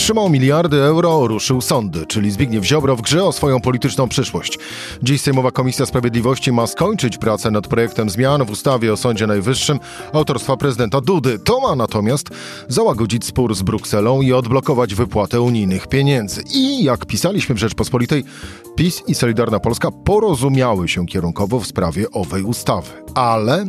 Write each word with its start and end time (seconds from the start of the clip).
Wstrzymał 0.00 0.30
miliardy 0.30 0.76
euro, 0.82 1.26
ruszył 1.26 1.60
sądy, 1.60 2.06
czyli 2.06 2.30
Zbigniew 2.30 2.64
Ziobro 2.64 2.96
w 2.96 3.02
grze 3.02 3.24
o 3.24 3.32
swoją 3.32 3.60
polityczną 3.60 4.08
przyszłość. 4.08 4.58
Dziś 5.02 5.20
Sejmowa 5.20 5.50
Komisja 5.50 5.86
Sprawiedliwości 5.86 6.52
ma 6.52 6.66
skończyć 6.66 7.18
pracę 7.18 7.50
nad 7.50 7.68
projektem 7.68 8.10
zmian 8.10 8.44
w 8.44 8.50
ustawie 8.50 8.92
o 8.92 8.96
Sądzie 8.96 9.26
Najwyższym 9.26 9.78
autorstwa 10.12 10.56
prezydenta 10.56 11.00
Dudy. 11.00 11.38
To 11.38 11.60
ma 11.60 11.76
natomiast 11.76 12.28
załagodzić 12.68 13.24
spór 13.24 13.54
z 13.54 13.62
Brukselą 13.62 14.20
i 14.20 14.32
odblokować 14.32 14.94
wypłatę 14.94 15.40
unijnych 15.40 15.86
pieniędzy. 15.86 16.42
I 16.54 16.84
jak 16.84 17.06
pisaliśmy 17.06 17.54
w 17.54 17.58
Rzeczpospolitej, 17.58 18.24
PiS 18.76 19.02
i 19.06 19.14
Solidarna 19.14 19.60
Polska 19.60 19.90
porozumiały 19.90 20.88
się 20.88 21.06
kierunkowo 21.06 21.60
w 21.60 21.66
sprawie 21.66 22.10
owej 22.10 22.42
ustawy. 22.42 22.90
Ale, 23.14 23.66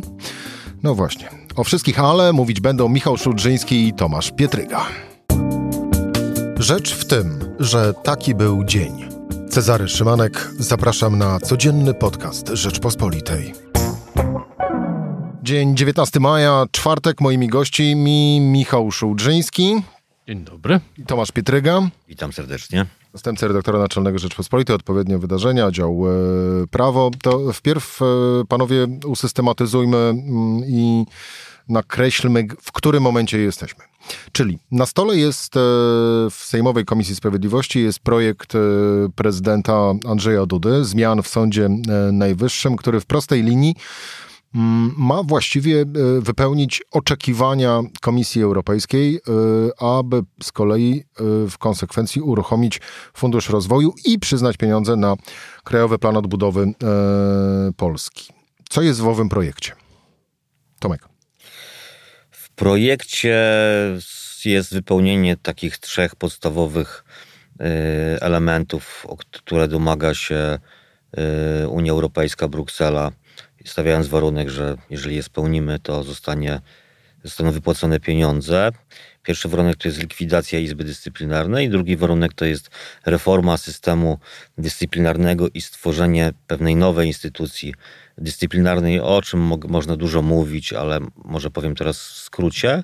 no 0.82 0.94
właśnie, 0.94 1.28
o 1.56 1.64
wszystkich 1.64 2.00
ale 2.00 2.32
mówić 2.32 2.60
będą 2.60 2.88
Michał 2.88 3.16
Szudrzyński 3.16 3.88
i 3.88 3.94
Tomasz 3.94 4.32
Pietryga. 4.36 5.11
Rzecz 6.62 6.94
w 6.94 7.04
tym, 7.04 7.38
że 7.60 7.94
taki 7.94 8.34
był 8.34 8.64
dzień. 8.64 9.04
Cezary 9.50 9.88
Szymanek, 9.88 10.50
zapraszam 10.58 11.18
na 11.18 11.40
codzienny 11.40 11.94
podcast 11.94 12.48
Rzeczpospolitej. 12.48 13.54
Dzień 15.42 15.76
19 15.76 16.20
maja, 16.20 16.64
czwartek, 16.70 17.20
moimi 17.20 17.48
gośćmi 17.48 18.40
Michał 18.40 18.90
Szudrzyński. 18.90 19.82
Dzień 20.28 20.44
dobry. 20.44 20.80
I 20.98 21.02
Tomasz 21.02 21.32
Pietryga. 21.32 21.82
Witam 22.08 22.32
serdecznie. 22.32 22.86
Zastępca 23.12 23.46
redaktora 23.46 23.78
naczelnego 23.78 24.18
Rzeczpospolitej, 24.18 24.76
odpowiednie 24.76 25.18
wydarzenia, 25.18 25.70
dział 25.70 26.04
e, 26.06 26.66
prawo. 26.66 27.10
To 27.22 27.52
wpierw, 27.52 28.02
e, 28.02 28.04
panowie, 28.48 28.86
usystematyzujmy 29.06 29.96
mm, 29.96 30.62
i 30.66 31.04
nakreślmy, 31.68 32.46
w 32.60 32.72
którym 32.72 33.02
momencie 33.02 33.38
jesteśmy. 33.38 33.84
Czyli 34.32 34.58
na 34.70 34.86
stole 34.86 35.16
jest 35.16 35.56
e, 35.56 35.60
w 36.30 36.38
Sejmowej 36.44 36.84
Komisji 36.84 37.16
Sprawiedliwości 37.16 37.82
jest 37.82 37.98
projekt 38.00 38.54
e, 38.54 38.58
prezydenta 39.14 39.92
Andrzeja 40.08 40.46
Dudy, 40.46 40.84
zmian 40.84 41.22
w 41.22 41.28
Sądzie 41.28 41.64
e, 41.66 42.12
Najwyższym, 42.12 42.76
który 42.76 43.00
w 43.00 43.06
prostej 43.06 43.42
linii 43.42 43.74
mm, 44.54 44.94
ma 44.98 45.22
właściwie 45.22 45.84
wypełnić 46.20 46.82
oczekiwania 46.90 47.80
Komisji 48.00 48.42
Europejskiej, 48.42 49.20
aby 49.78 50.22
z 50.42 50.52
kolei 50.52 51.04
w 51.50 51.58
konsekwencji 51.58 52.22
uruchomić 52.22 52.80
Fundusz 53.14 53.48
Rozwoju 53.48 53.94
i 54.04 54.18
przyznać 54.18 54.56
pieniądze 54.56 54.96
na 54.96 55.16
Krajowy 55.64 55.98
Plan 55.98 56.16
Odbudowy 56.16 56.74
Polski. 57.76 58.32
Co 58.68 58.82
jest 58.82 59.00
w 59.00 59.08
owym 59.08 59.28
projekcie? 59.28 59.72
Tomek 60.78 61.11
projekcie 62.56 63.38
jest 64.44 64.74
wypełnienie 64.74 65.36
takich 65.36 65.78
trzech 65.78 66.16
podstawowych 66.16 67.04
y, 67.60 67.64
elementów, 68.20 69.06
o 69.08 69.16
które 69.16 69.68
domaga 69.68 70.14
się 70.14 70.58
y, 71.64 71.68
Unia 71.68 71.92
Europejska, 71.92 72.48
Bruksela, 72.48 73.12
stawiając 73.64 74.08
warunek, 74.08 74.48
że 74.48 74.76
jeżeli 74.90 75.16
je 75.16 75.22
spełnimy, 75.22 75.78
to 75.78 76.02
zostanie, 76.02 76.60
zostaną 77.24 77.50
wypłacone 77.52 78.00
pieniądze. 78.00 78.70
Pierwszy 79.22 79.48
warunek 79.48 79.76
to 79.76 79.88
jest 79.88 80.00
likwidacja 80.00 80.58
Izby 80.58 80.84
Dyscyplinarnej, 80.84 81.70
drugi 81.70 81.96
warunek 81.96 82.32
to 82.34 82.44
jest 82.44 82.70
reforma 83.06 83.56
systemu 83.56 84.18
dyscyplinarnego 84.58 85.48
i 85.54 85.60
stworzenie 85.60 86.32
pewnej 86.46 86.76
nowej 86.76 87.06
instytucji 87.08 87.74
dyscyplinarnej, 88.22 89.00
o 89.00 89.22
czym 89.22 89.40
mo 89.40 89.58
można 89.68 89.96
dużo 89.96 90.22
mówić, 90.22 90.72
ale 90.72 91.00
może 91.24 91.50
powiem 91.50 91.74
teraz 91.74 91.98
w 91.98 92.16
skrócie. 92.16 92.82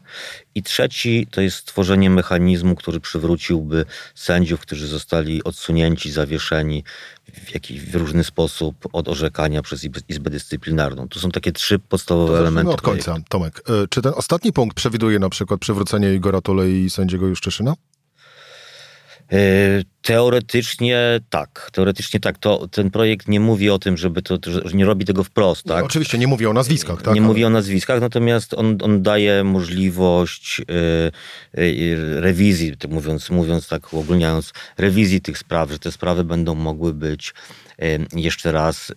I 0.54 0.62
trzeci 0.62 1.26
to 1.30 1.40
jest 1.40 1.56
stworzenie 1.56 2.10
mechanizmu, 2.10 2.74
który 2.74 3.00
przywróciłby 3.00 3.84
sędziów, 4.14 4.60
którzy 4.60 4.86
zostali 4.86 5.44
odsunięci, 5.44 6.10
zawieszeni 6.10 6.84
w 7.32 7.54
jakiś 7.54 7.80
w 7.80 7.94
różny 7.94 8.24
sposób 8.24 8.88
od 8.92 9.08
orzekania 9.08 9.62
przez 9.62 9.84
Izbę 10.08 10.30
Dyscyplinarną. 10.30 11.08
To 11.08 11.20
są 11.20 11.30
takie 11.30 11.52
trzy 11.52 11.78
podstawowe 11.78 12.32
to 12.32 12.38
elementy. 12.38 12.72
od 12.72 12.82
końca, 12.82 13.04
projektu. 13.04 13.28
Tomek. 13.28 13.62
E, 13.68 13.88
czy 13.88 14.02
ten 14.02 14.12
ostatni 14.16 14.52
punkt 14.52 14.76
przewiduje 14.76 15.18
na 15.18 15.28
przykład 15.28 15.60
przywrócenie 15.60 16.14
Igora 16.14 16.40
Tulei 16.40 16.84
i 16.84 16.90
sędziego 16.90 17.26
Juszczyszyna? 17.26 17.74
E, 19.32 19.38
teoretycznie 20.02 21.20
tak. 21.30 21.70
Teoretycznie 21.72 22.20
tak. 22.20 22.38
To, 22.38 22.68
ten 22.68 22.90
projekt 22.90 23.28
nie 23.28 23.40
mówi 23.40 23.70
o 23.70 23.78
tym, 23.78 23.96
żeby 23.96 24.22
to, 24.22 24.38
że 24.64 24.76
nie 24.76 24.84
robi 24.84 25.04
tego 25.04 25.24
wprost. 25.24 25.64
Tak? 25.64 25.78
No, 25.78 25.86
oczywiście 25.86 26.18
nie 26.18 26.26
mówi 26.26 26.46
o 26.46 26.52
nazwiskach. 26.52 27.02
Tak? 27.02 27.14
Nie 27.14 27.20
mówi 27.20 27.44
o 27.44 27.50
nazwiskach, 27.50 28.00
natomiast 28.00 28.54
on, 28.54 28.78
on 28.82 29.02
daje 29.02 29.44
możliwość 29.44 30.62
yy, 31.54 31.64
yy, 31.64 32.20
rewizji, 32.20 32.76
tak 32.76 32.90
mówiąc, 32.90 33.30
mówiąc 33.30 33.68
tak 33.68 33.92
uogólniając, 33.92 34.52
rewizji 34.78 35.20
tych 35.20 35.38
spraw, 35.38 35.70
że 35.70 35.78
te 35.78 35.92
sprawy 35.92 36.24
będą 36.24 36.54
mogły 36.54 36.94
być 36.94 37.34
jeszcze 38.14 38.52
raz 38.52 38.92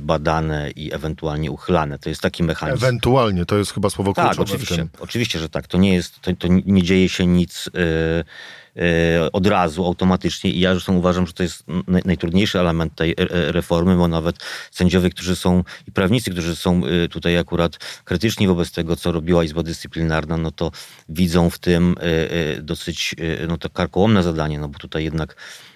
badane 0.00 0.70
i 0.70 0.94
ewentualnie 0.94 1.50
uchylane. 1.50 1.98
To 1.98 2.08
jest 2.08 2.22
taki 2.22 2.42
mechanizm. 2.42 2.84
Ewentualnie, 2.84 3.46
to 3.46 3.58
jest 3.58 3.74
chyba 3.74 3.90
słowo 3.90 4.14
kluczowe. 4.14 4.34
Tak, 4.34 4.40
oczywiście, 4.40 4.86
oczywiście, 5.00 5.38
że 5.38 5.48
tak. 5.48 5.66
To 5.66 5.78
nie 5.78 5.94
jest, 5.94 6.20
to, 6.20 6.30
to 6.38 6.48
nie 6.48 6.82
dzieje 6.82 7.08
się 7.08 7.26
nic 7.26 7.68
E, 7.74 8.24
od 9.32 9.46
razu, 9.46 9.84
automatycznie. 9.84 10.50
I 10.50 10.60
ja 10.60 10.70
zresztą 10.72 10.96
uważam, 10.96 11.26
że 11.26 11.32
to 11.32 11.42
jest 11.42 11.64
najtrudniejszy 12.04 12.60
element 12.60 12.94
tej 12.94 13.10
e, 13.10 13.14
e, 13.18 13.52
reformy, 13.52 13.96
bo 13.96 14.08
nawet 14.08 14.36
sędziowie, 14.70 15.10
którzy 15.10 15.36
są 15.36 15.64
i 15.88 15.92
prawnicy, 15.92 16.30
którzy 16.30 16.56
są 16.56 16.82
tutaj 17.10 17.38
akurat 17.38 17.78
krytyczni 18.04 18.46
wobec 18.48 18.72
tego, 18.72 18.96
co 18.96 19.12
robiła 19.12 19.44
Izba 19.44 19.62
Dyscyplinarna, 19.62 20.36
no 20.36 20.50
to 20.50 20.70
widzą 21.08 21.50
w 21.50 21.58
tym 21.58 21.94
dosyć 22.62 23.14
no 23.48 23.58
to 23.58 23.70
karkołomne 23.70 24.22
zadanie, 24.22 24.58
no 24.58 24.68
bo 24.68 24.78
tutaj 24.78 25.04
jednak 25.04 25.36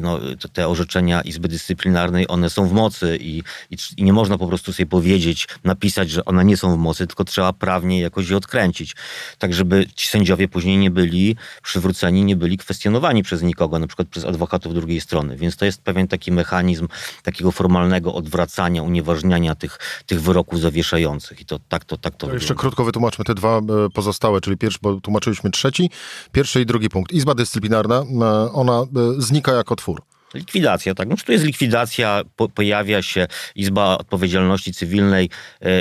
no, 0.00 0.18
te 0.52 0.68
orzeczenia 0.68 1.20
Izby 1.20 1.48
Dyscyplinarnej, 1.48 2.28
one 2.28 2.50
są 2.50 2.68
w 2.68 2.72
mocy 2.72 3.18
i, 3.20 3.42
i, 3.70 3.76
i, 3.96 4.02
nie 4.02 4.12
można 4.12 4.38
po 4.38 4.46
prostu 4.46 4.72
sobie 4.72 4.86
powiedzieć, 4.86 5.48
napisać, 5.64 6.10
że 6.10 6.24
one 6.24 6.44
nie 6.44 6.56
są 6.56 6.74
w 6.74 6.78
mocy, 6.78 7.06
tylko 7.06 7.24
trzeba 7.24 7.52
prawnie 7.52 8.00
jakoś 8.00 8.30
je 8.30 8.36
odkręcić. 8.36 8.96
Tak, 9.38 9.54
żeby 9.54 9.86
ci 9.94 10.08
sędziowie 10.08 10.48
później 10.48 10.78
nie 10.78 10.90
byli 10.90 11.36
przywróceni, 11.62 12.24
nie 12.24 12.36
byli 12.36 12.58
kwestionowani 12.58 13.22
przez 13.22 13.42
nikogo, 13.42 13.78
na 13.78 13.86
przykład 13.86 14.08
przez 14.08 14.24
adwokatów 14.24 14.74
drugiej 14.74 15.00
strony. 15.00 15.36
Więc 15.36 15.56
to 15.56 15.64
jest 15.64 15.82
pewien 15.82 16.08
taki 16.08 16.32
mechanizm 16.32 16.88
takiego 17.22 17.52
formalnego 17.52 18.14
odwracania, 18.14 18.82
unieważniania 18.82 19.54
tych, 19.54 19.78
tych 20.06 20.22
wyroków 20.22 20.60
zawieszających. 20.60 21.40
I 21.40 21.44
to 21.44 21.58
tak 21.68 21.84
to, 21.84 21.96
tak 21.96 22.16
to, 22.16 22.26
to 22.26 22.34
Jeszcze 22.34 22.54
krótko 22.54 22.84
wytłumaczmy 22.84 23.24
te 23.24 23.34
dwa 23.34 23.58
e, 23.58 23.62
pozostałe, 23.94 24.40
czyli 24.40 24.56
pierwszy, 24.56 24.78
bo 24.82 25.00
tłumaczyliśmy 25.00 25.50
trzeci, 25.50 25.90
pierwszy 26.32 26.60
i 26.60 26.66
drugi 26.66 26.88
punkt. 26.88 27.12
Izba 27.12 27.34
Dyscyplinarna, 27.34 28.04
ona 28.52 28.84
znika 29.18 29.37
znika 29.38 29.52
jako 29.52 29.76
twór. 29.76 30.02
Likwidacja, 30.34 30.94
tak. 30.94 31.08
No, 31.08 31.16
to 31.26 31.32
jest 31.32 31.44
likwidacja, 31.44 32.22
po, 32.36 32.48
pojawia 32.48 33.02
się 33.02 33.26
Izba 33.54 33.98
Odpowiedzialności 33.98 34.72
Cywilnej. 34.74 35.30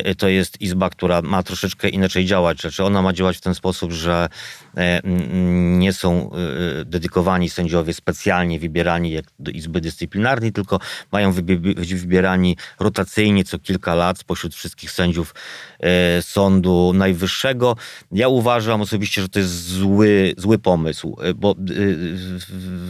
Y, 0.10 0.16
to 0.16 0.28
jest 0.28 0.62
izba, 0.62 0.90
która 0.90 1.22
ma 1.22 1.44
troszeczkę 1.44 1.90
inaczej 1.90 2.26
działać. 2.26 2.62
Znaczy 2.62 2.84
ona 2.84 3.02
ma 3.02 3.14
działać 3.14 3.38
w 3.38 3.42
ten 3.42 3.56
sposób, 3.56 3.92
że 3.92 4.30
y, 4.78 4.82
nie 5.78 5.94
są 5.94 6.32
y, 6.82 6.86
dedykowani 6.86 7.50
sędziowie 7.50 7.94
specjalnie 7.94 8.60
wybierani 8.60 9.12
jak 9.12 9.26
do 9.40 9.52
Izby 9.52 9.82
Dyscyplinarnej, 9.82 10.52
tylko 10.52 10.80
mają 11.12 11.34
być 11.34 11.94
wybierani 11.96 12.58
rotacyjnie 12.80 13.44
co 13.44 13.60
kilka 13.60 13.96
lat 13.96 14.18
spośród 14.18 14.56
wszystkich 14.56 14.92
sędziów 14.92 15.36
Sądu 16.22 16.92
Najwyższego. 16.96 17.76
Ja 18.12 18.28
uważam 18.28 18.82
osobiście, 18.82 19.22
że 19.22 19.30
to 19.30 19.40
jest 19.40 19.68
zły, 19.68 20.34
zły 20.38 20.60
pomysł, 20.60 21.18
bo 21.36 21.56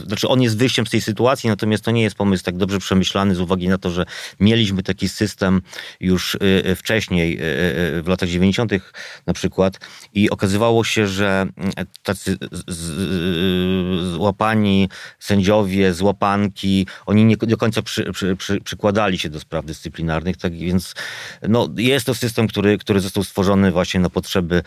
znaczy 0.06 0.28
on 0.28 0.42
jest 0.42 0.58
wyjściem 0.58 0.86
z 0.86 0.90
tej 0.90 1.00
sytuacji, 1.00 1.47
natomiast 1.48 1.84
to 1.84 1.90
nie 1.90 2.02
jest 2.02 2.16
pomysł 2.16 2.44
tak 2.44 2.56
dobrze 2.56 2.78
przemyślany 2.78 3.34
z 3.34 3.40
uwagi 3.40 3.68
na 3.68 3.78
to, 3.78 3.90
że 3.90 4.04
mieliśmy 4.40 4.82
taki 4.82 5.08
system 5.08 5.62
już 6.00 6.34
y, 6.34 6.38
y, 6.66 6.74
wcześniej, 6.74 7.32
y, 7.34 7.38
w 8.02 8.04
latach 8.06 8.28
90. 8.28 8.72
na 9.26 9.32
przykład 9.32 9.80
i 10.14 10.30
okazywało 10.30 10.84
się, 10.84 11.06
że 11.06 11.46
tacy 12.02 12.36
złapani 14.12 14.88
sędziowie, 15.18 15.94
złapanki, 15.94 16.86
oni 17.06 17.24
nie 17.24 17.36
do 17.36 17.56
końca 17.56 17.82
przy, 17.82 18.12
przy, 18.12 18.36
przy, 18.36 18.60
przykładali 18.60 19.18
się 19.18 19.28
do 19.28 19.40
spraw 19.40 19.64
dyscyplinarnych, 19.64 20.36
tak 20.36 20.56
więc 20.56 20.94
no, 21.48 21.68
jest 21.76 22.06
to 22.06 22.14
system, 22.14 22.48
który, 22.48 22.78
który 22.78 23.00
został 23.00 23.24
stworzony 23.24 23.72
właśnie 23.72 24.00
na 24.00 24.10
potrzeby 24.10 24.62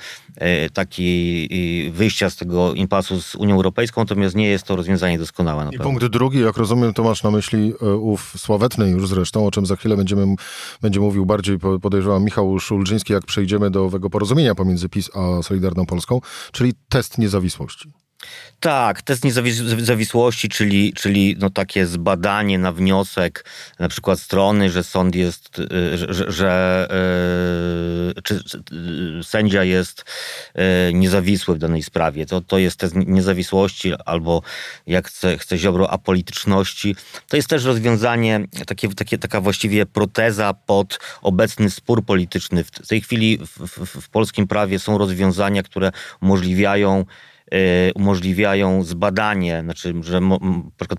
takiej 0.74 1.50
wyjścia 1.92 2.30
z 2.30 2.36
tego 2.36 2.74
impasu 2.74 3.22
z 3.22 3.36
Unią 3.36 3.56
Europejską, 3.56 4.02
natomiast 4.02 4.36
nie 4.36 4.48
jest 4.48 4.66
to 4.66 4.76
rozwiązanie 4.76 5.20
doskonałe. 5.20 5.70
I 5.72 5.80
punkt 5.80 6.06
drugi, 6.06 6.40
jak 6.40 6.58
rozumiem, 6.58 6.71
rozumiem, 6.72 6.94
to 6.94 7.04
masz 7.04 7.24
na 7.24 7.32
myśli 7.32 7.74
e, 7.82 7.96
ów 7.96 8.34
sławetny 8.38 8.90
już 8.90 9.08
zresztą, 9.08 9.46
o 9.46 9.52
czym 9.52 9.66
za 9.66 9.76
chwilę 9.76 9.98
będziemy, 9.98 10.36
będzie 10.82 11.00
mówił 11.00 11.26
bardziej, 11.26 11.60
podejrzewam, 11.82 12.24
Michał 12.24 12.60
Szulżyński, 12.60 13.14
jak 13.14 13.26
przejdziemy 13.26 13.72
do 13.72 13.86
owego 13.86 14.10
porozumienia 14.10 14.56
pomiędzy 14.56 14.90
PiS 14.90 15.10
a 15.16 15.44
Solidarną 15.44 15.86
Polską, 15.86 16.22
czyli 16.52 16.74
test 16.90 17.18
niezawisłości. 17.18 18.01
Tak, 18.62 19.02
test 19.02 19.24
niezawisłości, 19.24 20.50
czyli, 20.50 20.94
czyli 20.94 21.36
no 21.40 21.50
takie 21.50 21.86
zbadanie 21.86 22.60
na 22.60 22.72
wniosek 22.72 23.46
na 23.80 23.90
przykład 23.90 24.20
strony, 24.20 24.70
że 24.70 24.84
sąd 24.84 25.16
jest, 25.16 25.60
y, 25.60 26.14
że, 26.14 26.32
że 26.32 26.88
yy, 28.16 28.22
czy, 28.22 28.44
czy, 28.44 28.58
y, 29.20 29.24
sędzia 29.24 29.64
jest 29.64 30.06
niezawisły 30.94 31.56
w 31.56 31.58
danej 31.58 31.84
sprawie. 31.84 32.26
To, 32.26 32.42
to 32.42 32.58
jest 32.58 32.78
test 32.78 32.96
niezawisłości 32.96 33.94
albo 34.06 34.42
jak 34.88 35.08
chce, 35.08 35.38
chce 35.38 35.58
Ziobro 35.58 35.90
apolityczności. 35.90 36.96
To 37.28 37.36
jest 37.36 37.48
też 37.48 37.64
rozwiązanie, 37.64 38.46
takie, 38.68 38.90
takie, 38.90 39.18
taka 39.18 39.42
właściwie 39.42 39.86
proteza 39.86 40.54
pod 40.54 41.00
obecny 41.22 41.70
spór 41.70 42.06
polityczny. 42.06 42.64
W 42.64 42.88
tej 42.88 43.02
chwili 43.02 43.38
w, 43.38 43.78
w, 43.86 44.02
w 44.02 44.10
polskim 44.10 44.48
prawie 44.48 44.80
są 44.80 44.98
rozwiązania, 44.98 45.64
które 45.64 45.92
umożliwiają 46.22 47.02
Y, 47.02 47.31
umożliwiają 47.96 48.84
zbadanie, 48.84 49.62
znaczy, 49.64 49.94
że 50.02 50.22
mo, 50.22 50.40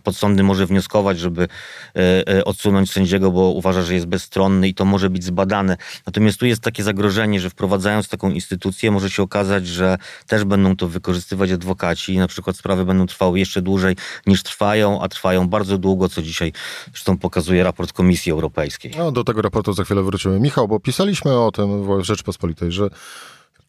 podsądny 0.02 0.42
może 0.42 0.66
wnioskować, 0.66 1.18
żeby 1.18 1.42
y, 1.42 2.32
y, 2.32 2.44
odsunąć 2.44 2.90
sędziego, 2.90 3.30
bo 3.30 3.40
uważa, 3.40 3.82
że 3.82 3.94
jest 3.94 4.06
bezstronny 4.06 4.68
i 4.68 4.74
to 4.74 4.84
może 4.84 5.10
być 5.10 5.24
zbadane. 5.24 5.76
Natomiast 6.06 6.38
tu 6.38 6.46
jest 6.46 6.62
takie 6.62 6.82
zagrożenie, 6.82 7.40
że 7.40 7.50
wprowadzając 7.50 8.08
taką 8.08 8.30
instytucję 8.30 8.90
może 8.90 9.10
się 9.10 9.22
okazać, 9.22 9.66
że 9.66 9.98
też 10.26 10.44
będą 10.44 10.76
to 10.76 10.88
wykorzystywać 10.88 11.50
adwokaci 11.50 12.14
i 12.14 12.18
na 12.18 12.28
przykład 12.28 12.56
sprawy 12.56 12.84
będą 12.84 13.06
trwały 13.06 13.38
jeszcze 13.38 13.62
dłużej 13.62 13.96
niż 14.26 14.42
trwają, 14.42 15.02
a 15.02 15.08
trwają 15.08 15.48
bardzo 15.48 15.78
długo, 15.78 16.08
co 16.08 16.22
dzisiaj 16.22 16.52
zresztą 16.90 17.18
pokazuje 17.18 17.64
raport 17.64 17.92
Komisji 17.92 18.32
Europejskiej. 18.32 18.92
No, 18.98 19.12
do 19.12 19.24
tego 19.24 19.42
raportu 19.42 19.72
za 19.72 19.84
chwilę 19.84 20.02
wrócimy. 20.02 20.40
Michał, 20.40 20.68
bo 20.68 20.80
pisaliśmy 20.80 21.40
o 21.40 21.52
tym 21.52 22.00
w 22.00 22.04
Rzeczpospolitej, 22.04 22.72
że 22.72 22.88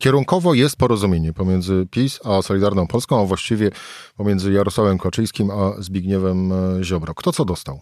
Kierunkowo 0.03 0.53
jest 0.53 0.75
porozumienie 0.75 1.33
pomiędzy 1.33 1.88
PiS 1.91 2.19
a 2.25 2.41
Solidarną 2.41 2.88
Polską, 2.88 3.21
a 3.21 3.25
właściwie 3.25 3.71
pomiędzy 4.17 4.53
Jarosławem 4.53 4.97
Kaczyńskim 4.97 5.51
a 5.51 5.81
Zbigniewem 5.81 6.51
e, 6.51 6.83
Ziobro. 6.83 7.13
Kto 7.13 7.31
co 7.31 7.45
dostał? 7.45 7.81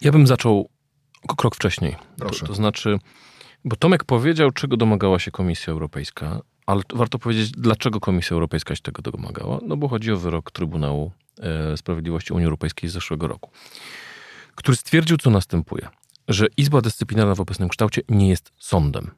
Ja 0.00 0.12
bym 0.12 0.26
zaczął 0.26 0.68
krok 1.36 1.54
wcześniej. 1.54 1.96
Proszę. 2.18 2.40
To, 2.40 2.46
to 2.46 2.54
znaczy, 2.54 2.98
bo 3.64 3.76
Tomek 3.76 4.04
powiedział, 4.04 4.50
czego 4.50 4.76
domagała 4.76 5.18
się 5.18 5.30
Komisja 5.30 5.72
Europejska, 5.72 6.40
ale 6.66 6.82
warto 6.94 7.18
powiedzieć, 7.18 7.50
dlaczego 7.50 8.00
Komisja 8.00 8.34
Europejska 8.34 8.74
się 8.74 8.82
tego 8.82 9.02
domagała. 9.02 9.58
No 9.66 9.76
bo 9.76 9.88
chodzi 9.88 10.12
o 10.12 10.16
wyrok 10.16 10.50
Trybunału 10.50 11.12
e, 11.40 11.76
Sprawiedliwości 11.76 12.32
Unii 12.32 12.44
Europejskiej 12.44 12.90
z 12.90 12.92
zeszłego 12.92 13.28
roku, 13.28 13.50
który 14.54 14.76
stwierdził, 14.76 15.16
co 15.16 15.30
następuje. 15.30 15.88
Że 16.28 16.46
Izba 16.56 16.80
Dyscyplinarna 16.80 17.34
w 17.34 17.40
obecnym 17.40 17.68
kształcie 17.68 18.02
nie 18.08 18.28
jest 18.28 18.52
sądem. 18.58 19.10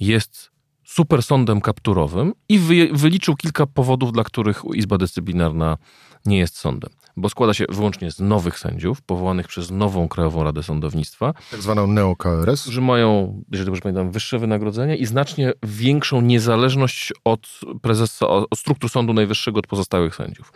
Jest 0.00 0.50
super 0.90 1.22
sądem 1.22 1.60
kapturowym 1.60 2.32
i 2.48 2.58
wyliczył 2.92 3.36
kilka 3.36 3.66
powodów, 3.66 4.12
dla 4.12 4.24
których 4.24 4.62
Izba 4.74 4.98
Dyscyplinarna 4.98 5.78
nie 6.26 6.38
jest 6.38 6.56
sądem 6.56 6.90
bo 7.16 7.28
składa 7.28 7.54
się 7.54 7.64
wyłącznie 7.68 8.10
z 8.10 8.20
nowych 8.20 8.58
sędziów, 8.58 9.02
powołanych 9.02 9.48
przez 9.48 9.70
nową 9.70 10.08
Krajową 10.08 10.44
Radę 10.44 10.62
Sądownictwa. 10.62 11.34
Tak 11.50 11.62
zwaną 11.62 11.86
neo-KRS. 11.86 12.70
Że 12.70 12.80
mają, 12.80 13.42
jeżeli 13.50 13.66
dobrze 13.66 13.82
pamiętam, 13.82 14.10
wyższe 14.10 14.38
wynagrodzenia 14.38 14.96
i 14.96 15.06
znacznie 15.06 15.52
większą 15.62 16.20
niezależność 16.20 17.12
od 17.24 17.60
prezesa, 17.82 18.28
od 18.28 18.58
struktur 18.58 18.90
Sądu 18.90 19.12
Najwyższego 19.12 19.58
od 19.58 19.66
pozostałych 19.66 20.14
sędziów. 20.14 20.52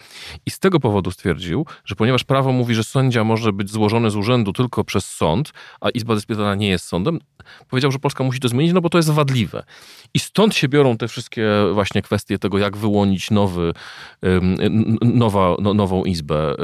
I 0.47 0.51
z 0.51 0.59
tego 0.59 0.81
powodu 0.81 1.11
stwierdził, 1.11 1.67
że 1.85 1.95
ponieważ 1.95 2.25
prawo 2.25 2.53
mówi, 2.53 2.75
że 2.75 2.85
sędzia 2.85 3.25
może 3.25 3.53
być 3.53 3.71
złożony 3.71 4.11
z 4.11 4.17
urzędu 4.17 4.53
tylko 4.53 4.85
przez 4.85 5.07
sąd, 5.07 5.53
a 5.81 5.91
Izba 5.91 6.15
Dyscyplinarna 6.15 6.55
nie 6.55 6.69
jest 6.69 6.85
sądem, 6.85 7.19
powiedział, 7.69 7.91
że 7.91 7.99
Polska 7.99 8.25
musi 8.25 8.41
to 8.41 8.49
zmienić, 8.49 8.73
no 8.75 8.81
bo 8.81 8.91
to 8.91 8.99
jest 8.99 9.11
wadliwe. 9.11 9.65
I 10.15 10.19
stąd 10.25 10.55
się 10.55 10.69
biorą 10.69 10.97
te 10.97 11.09
wszystkie 11.09 11.49
właśnie 11.73 12.03
kwestie 12.03 12.39
tego, 12.39 12.59
jak 12.59 12.77
wyłonić 12.77 13.31
nowy, 13.31 13.73
nowa, 15.03 15.57
no, 15.61 15.75
nową 15.75 16.05
izbę 16.05 16.55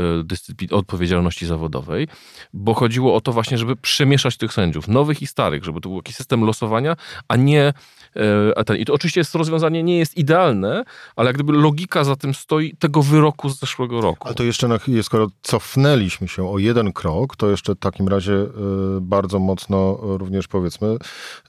E, 0.70 0.74
odpowiedzialności 0.74 1.46
zawodowej, 1.46 2.08
bo 2.52 2.74
chodziło 2.74 3.14
o 3.14 3.20
to 3.20 3.32
właśnie, 3.32 3.58
żeby 3.58 3.76
przemieszać 3.76 4.36
tych 4.36 4.52
sędziów, 4.52 4.88
nowych 4.88 5.22
i 5.22 5.26
starych, 5.26 5.64
żeby 5.64 5.80
to 5.80 5.88
był 5.88 5.98
jakiś 5.98 6.16
system 6.16 6.44
losowania, 6.44 6.96
a 7.28 7.36
nie 7.36 7.72
e, 8.56 8.64
ten. 8.64 8.76
I 8.76 8.84
to 8.84 8.94
oczywiście 8.94 9.20
jest 9.20 9.34
rozwiązanie 9.34 9.82
nie 9.82 9.98
jest 9.98 10.16
idealne, 10.16 10.84
ale 11.16 11.28
jak 11.28 11.36
gdyby 11.36 11.52
logika 11.52 12.04
za 12.04 12.16
tym 12.16 12.34
stoi 12.34 12.76
tego 12.76 13.02
wyroku 13.02 13.48
z 13.48 13.60
zeszłego 13.60 14.00
roku. 14.00 14.28
Ale 14.28 14.34
to 14.34 14.44
jeszcze, 14.44 14.68
na, 14.68 14.78
skoro 15.02 15.28
cofnęliśmy 15.42 16.28
się 16.28 16.50
o 16.50 16.58
jeden 16.58 16.92
krok, 16.92 17.36
to 17.36 17.50
jeszcze 17.50 17.74
w 17.74 17.78
takim 17.78 18.08
razie 18.08 18.32
e, 18.32 18.46
bardzo 19.00 19.38
mocno 19.38 19.98
również 20.02 20.48
powiedzmy, 20.48 20.96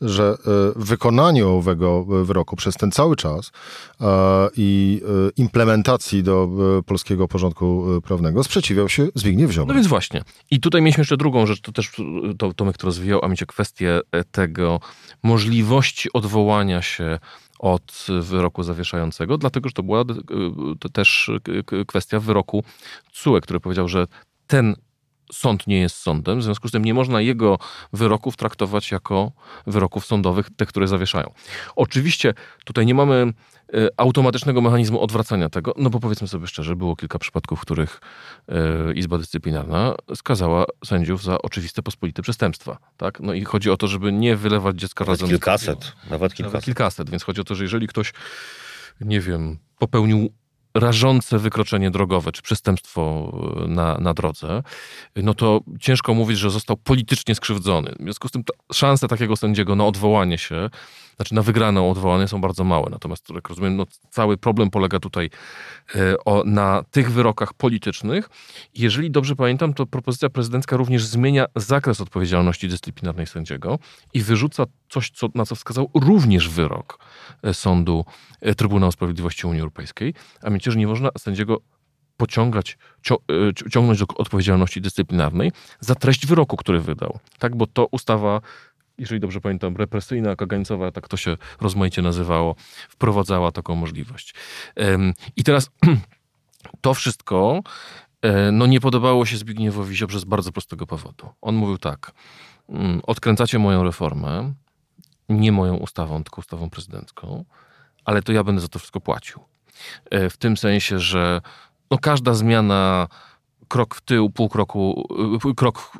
że 0.02 0.38
wykonanie 0.76 1.48
owego 1.48 2.04
wyroku 2.04 2.56
przez 2.56 2.76
ten 2.76 2.92
cały 2.92 3.16
czas 3.16 3.52
i 4.58 5.02
implementacji 5.38 6.24
do 6.24 6.50
polskiego 6.86 7.28
porządku 7.28 7.86
prawnego 8.04 8.44
sprzeciwiał 8.44 8.90
się 8.90 9.08
Zbigniew 9.16 9.52
Ziobro. 9.52 9.68
No 9.68 9.74
więc 9.74 9.88
właśnie. 9.88 10.24
I 10.52 10.60
tutaj 10.60 10.82
mieliśmy 10.82 11.02
jeszcze 11.02 11.18
drugą 11.18 11.46
rzecz, 11.46 11.62
to 11.62 11.72
też 11.72 11.92
to, 12.38 12.54
Tomek 12.54 12.78
to 12.78 12.86
rozwijał, 12.86 13.20
a 13.20 13.24
mianowicie 13.24 13.46
kwestię 13.46 14.00
e, 14.12 14.24
tego 14.24 14.80
możliwości 15.24 16.10
odwołania 16.14 16.51
się 16.82 17.20
od 17.60 18.08
wyroku 18.22 18.64
zawieszającego, 18.64 19.38
dlatego 19.38 19.70
że 19.70 19.74
to 19.74 19.84
była 19.84 20.02
e, 20.02 20.90
też 20.94 21.32
kwestia 21.88 22.20
wyroku 22.20 22.64
CUE, 23.12 23.42
który 23.42 23.60
powiedział, 23.60 23.88
że 23.88 24.08
ten 24.48 24.76
sąd 25.32 25.68
nie 25.68 25.80
jest 25.80 25.96
sądem, 25.96 26.40
w 26.40 26.44
związku 26.44 26.68
z 26.68 26.72
tym 26.72 26.86
nie 26.86 26.94
można 26.94 27.22
jego 27.22 27.58
wyroków 27.94 28.38
traktować 28.38 28.92
jako 28.92 29.32
wyroków 29.68 30.06
sądowych, 30.06 30.50
te, 30.56 30.66
które 30.66 30.88
zawieszają. 30.88 31.34
Oczywiście 31.76 32.34
tutaj 32.66 32.86
nie 32.86 32.94
mamy 32.94 33.34
e, 33.74 33.88
automatycznego 33.98 34.62
mechanizmu 34.62 35.02
odwracania 35.02 35.50
tego, 35.50 35.74
no 35.78 35.90
bo 35.90 36.00
powiedzmy 36.00 36.28
sobie 36.28 36.48
szczerze, 36.48 36.76
było 36.76 36.96
kilka 36.96 37.20
przypadków, 37.20 37.60
w 37.60 37.62
których 37.62 38.02
e, 38.50 38.94
Izba 38.94 39.18
Dyscyplinarna 39.18 39.96
skazała 40.16 40.66
sędziów 40.86 41.24
za 41.24 41.42
oczywiste 41.42 41.82
pospolite 41.82 42.22
przestępstwa. 42.22 42.78
Tak? 42.98 43.20
No 43.20 43.34
i 43.34 43.44
chodzi 43.44 43.72
o 43.72 43.78
to, 43.78 43.88
żeby 43.88 44.12
nie 44.12 44.36
wylewać 44.36 44.80
dziecka 44.80 45.06
nawet 45.06 45.22
razem... 45.22 45.30
Kilkaset. 45.30 45.94
Nawet 46.10 46.34
kilkaset. 46.34 46.54
Nawet 46.54 46.66
kilkaset. 46.66 47.10
Więc 47.10 47.24
chodzi 47.24 47.42
o 47.42 47.44
to, 47.44 47.56
że 47.56 47.64
jeżeli 47.64 47.88
ktoś, 47.88 48.14
nie 49.02 49.20
wiem, 49.20 49.58
popełnił 49.78 50.34
rażące 50.74 51.40
wykroczenie 51.40 51.92
drogowe 51.92 52.32
czy 52.32 52.42
przestępstwo 52.42 53.32
e, 53.66 53.68
na, 53.68 53.98
na 53.98 54.14
drodze, 54.14 54.64
no 55.16 55.34
to 55.34 55.62
ciężko 55.80 56.14
mówić, 56.14 56.38
że 56.38 56.50
został 56.50 56.78
politycznie 56.78 57.36
skrzywdzony. 57.36 57.92
W 58.00 58.04
związku 58.04 58.28
z 58.28 58.32
tym 58.32 58.44
szanse 58.74 59.08
takiego 59.08 59.36
sędziego 59.36 59.76
na 59.76 59.86
odwołanie 59.86 60.38
się, 60.38 60.70
znaczy 61.22 61.36
na 61.36 61.42
wygraną 61.42 61.92
odwołanie 61.92 62.28
są 62.28 62.42
bardzo 62.42 62.64
małe. 62.64 62.90
Natomiast, 62.92 63.30
jak 63.30 63.50
rozumiem, 63.50 63.76
no, 63.76 63.86
cały 64.10 64.38
problem 64.38 64.70
polega 64.70 65.00
tutaj 65.00 65.30
e, 65.96 66.16
o, 66.26 66.44
na 66.46 66.84
tych 66.92 67.12
wyrokach 67.12 67.54
politycznych. 67.54 68.30
Jeżeli 68.76 69.12
dobrze 69.12 69.36
pamiętam, 69.36 69.74
to 69.74 69.86
propozycja 69.86 70.30
prezydencka 70.30 70.78
również 70.78 71.06
zmienia 71.06 71.46
zakres 71.56 72.02
odpowiedzialności 72.02 72.68
dyscyplinarnej 72.68 73.28
sędziego 73.28 73.80
i 74.14 74.22
wyrzuca 74.22 74.64
coś, 74.90 75.10
co, 75.10 75.30
na 75.36 75.46
co 75.46 75.56
wskazał 75.56 75.90
również 75.94 76.50
wyrok 76.50 77.00
e, 77.44 77.54
sądu 77.54 78.06
Trybunału 78.58 78.92
Sprawiedliwości 78.92 79.48
Unii 79.48 79.62
Europejskiej, 79.62 80.14
a 80.42 80.46
mianowicie, 80.46 80.72
że 80.72 80.80
nie 80.80 80.88
można 80.88 81.10
sędziego 81.18 81.62
pociągać, 82.18 82.78
e, 83.12 83.70
ciągnąć 83.72 84.00
do 84.00 84.06
odpowiedzialności 84.16 84.82
dyscyplinarnej 84.82 85.52
za 85.80 85.96
treść 85.96 86.28
wyroku, 86.28 86.58
który 86.58 86.80
wydał. 86.80 87.20
Tak, 87.40 87.56
bo 87.56 87.68
to 87.68 87.88
ustawa 87.92 88.42
jeżeli 88.98 89.22
dobrze 89.22 89.42
pamiętam, 89.42 89.78
represyjna, 89.78 90.36
kagańcowa, 90.36 90.92
tak 90.92 91.08
to 91.08 91.18
się 91.18 91.38
rozmaicie 91.62 92.02
nazywało, 92.02 92.56
wprowadzała 92.90 93.52
taką 93.52 93.76
możliwość. 93.76 94.34
I 95.36 95.44
teraz 95.44 95.70
to 96.82 96.94
wszystko 96.94 97.62
e, 98.22 98.52
no, 98.52 98.68
nie 98.68 98.80
podobało 98.80 99.26
się 99.26 99.38
Zbigniewowi 99.38 99.96
Ziobrze 99.96 100.20
z 100.20 100.26
bardzo 100.26 100.52
prostego 100.52 100.88
powodu. 100.88 101.30
On 101.42 101.56
mówił 101.56 101.78
tak, 101.78 102.12
mm, 102.70 103.02
odkręcacie 103.04 103.60
moją 103.60 103.84
reformę, 103.84 104.54
nie 105.30 105.52
moją 105.52 105.76
ustawą, 105.76 106.24
tylko 106.24 106.40
ustawą 106.40 106.70
prezydencką, 106.70 107.46
ale 108.06 108.22
to 108.22 108.32
ja 108.32 108.44
będę 108.44 108.62
za 108.62 108.68
to 108.68 108.80
wszystko 108.80 109.02
płacił. 109.02 109.40
E, 110.12 110.30
w 110.30 110.38
tym 110.38 110.58
sensie, 110.58 111.00
że 111.00 111.42
no 111.92 111.98
każda 111.98 112.34
zmiana 112.34 113.08
krok 113.72 113.96
w 113.96 114.02
tył, 114.02 114.30
pół 114.30 114.50
kroku, 114.50 115.08
e, 115.50 115.54
krok 115.54 115.98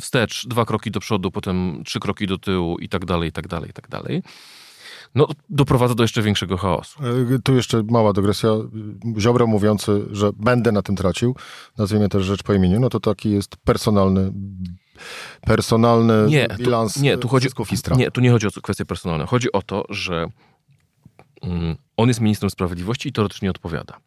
wstecz, 0.00 0.46
dwa 0.46 0.64
kroki 0.64 0.90
do 0.90 1.00
przodu, 1.00 1.30
potem 1.30 1.82
trzy 1.84 2.00
kroki 2.00 2.26
do 2.26 2.38
tyłu 2.38 2.78
i 2.78 2.88
tak 2.88 3.04
dalej, 3.04 3.28
i 3.28 3.32
tak 3.32 3.48
dalej, 3.48 3.70
i 3.70 3.72
tak 3.72 3.88
dalej. 3.88 4.22
No, 5.14 5.28
doprowadza 5.50 5.94
do 5.94 6.04
jeszcze 6.04 6.22
większego 6.22 6.56
chaosu. 6.56 7.00
E, 7.34 7.38
tu 7.38 7.54
jeszcze 7.54 7.82
mała 7.82 8.12
dygresja. 8.12 8.50
Ziobro 9.18 9.46
mówiący, 9.46 10.02
że 10.10 10.30
będę 10.36 10.72
na 10.72 10.82
tym 10.82 10.96
tracił, 10.96 11.36
nazwijmy 11.78 12.08
też 12.08 12.24
rzecz 12.24 12.42
po 12.42 12.54
imieniu, 12.54 12.80
no 12.80 12.88
to 12.88 13.00
taki 13.00 13.30
jest 13.30 13.56
personalny 13.56 14.32
personalny 15.40 16.26
nie, 16.28 16.48
bilans 16.58 16.94
tu, 16.94 17.00
nie, 17.00 17.18
tu 17.18 17.28
chodzi, 17.28 17.46
zysków 17.48 17.72
i 17.72 17.76
strat. 17.76 17.98
Nie, 17.98 18.10
tu 18.10 18.20
nie 18.20 18.30
chodzi 18.30 18.46
o 18.46 18.50
kwestie 18.50 18.84
personalne. 18.84 19.26
Chodzi 19.26 19.52
o 19.52 19.62
to, 19.62 19.84
że 19.88 20.26
on 21.96 22.08
jest 22.08 22.20
ministrem 22.20 22.50
sprawiedliwości 22.50 23.08
i 23.08 23.12
teoretycznie 23.12 23.50
odpowiada. 23.50 23.98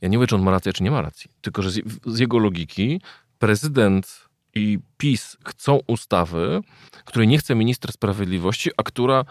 Ja 0.00 0.08
nie 0.08 0.18
wiem, 0.18 0.26
czy 0.26 0.34
on 0.34 0.42
ma 0.42 0.50
rację, 0.50 0.72
czy 0.72 0.82
nie 0.82 0.90
ma 0.90 1.02
racji. 1.02 1.30
Tylko, 1.40 1.62
że 1.62 1.70
z, 1.70 1.80
z 2.06 2.18
jego 2.18 2.38
logiki 2.38 3.00
prezydent 3.38 4.28
i 4.54 4.78
PiS 4.98 5.36
chcą 5.44 5.80
ustawy, 5.86 6.60
której 7.04 7.28
nie 7.28 7.38
chce 7.38 7.54
minister 7.54 7.92
sprawiedliwości, 7.92 8.70
a 8.76 8.82
która 8.82 9.24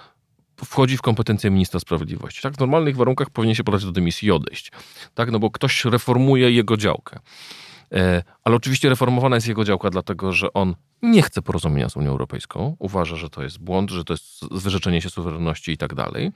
wchodzi 0.65 0.97
w 0.97 1.01
kompetencje 1.01 1.51
ministra 1.51 1.79
sprawiedliwości. 1.79 2.41
Tak? 2.41 2.53
W 2.53 2.59
normalnych 2.59 2.95
warunkach 2.95 3.29
powinien 3.29 3.55
się 3.55 3.63
podać 3.63 3.85
do 3.85 3.91
dymisji 3.91 4.27
i 4.27 4.31
odejść. 4.31 4.71
Tak? 5.13 5.31
No 5.31 5.39
bo 5.39 5.51
ktoś 5.51 5.85
reformuje 5.85 6.51
jego 6.51 6.77
działkę. 6.77 7.19
E, 7.91 8.23
ale 8.43 8.55
oczywiście 8.55 8.89
reformowana 8.89 9.35
jest 9.35 9.47
jego 9.47 9.63
działka, 9.63 9.89
dlatego 9.89 10.33
że 10.33 10.53
on 10.53 10.75
nie 11.01 11.21
chce 11.21 11.41
porozumienia 11.41 11.89
z 11.89 11.95
Unią 11.95 12.11
Europejską. 12.11 12.75
Uważa, 12.79 13.15
że 13.15 13.29
to 13.29 13.43
jest 13.43 13.59
błąd, 13.59 13.91
że 13.91 14.03
to 14.03 14.13
jest 14.13 14.45
wyrzeczenie 14.51 15.01
się 15.01 15.09
suwerenności 15.09 15.71
i 15.71 15.77
tak 15.77 15.93
dalej. 15.93 16.31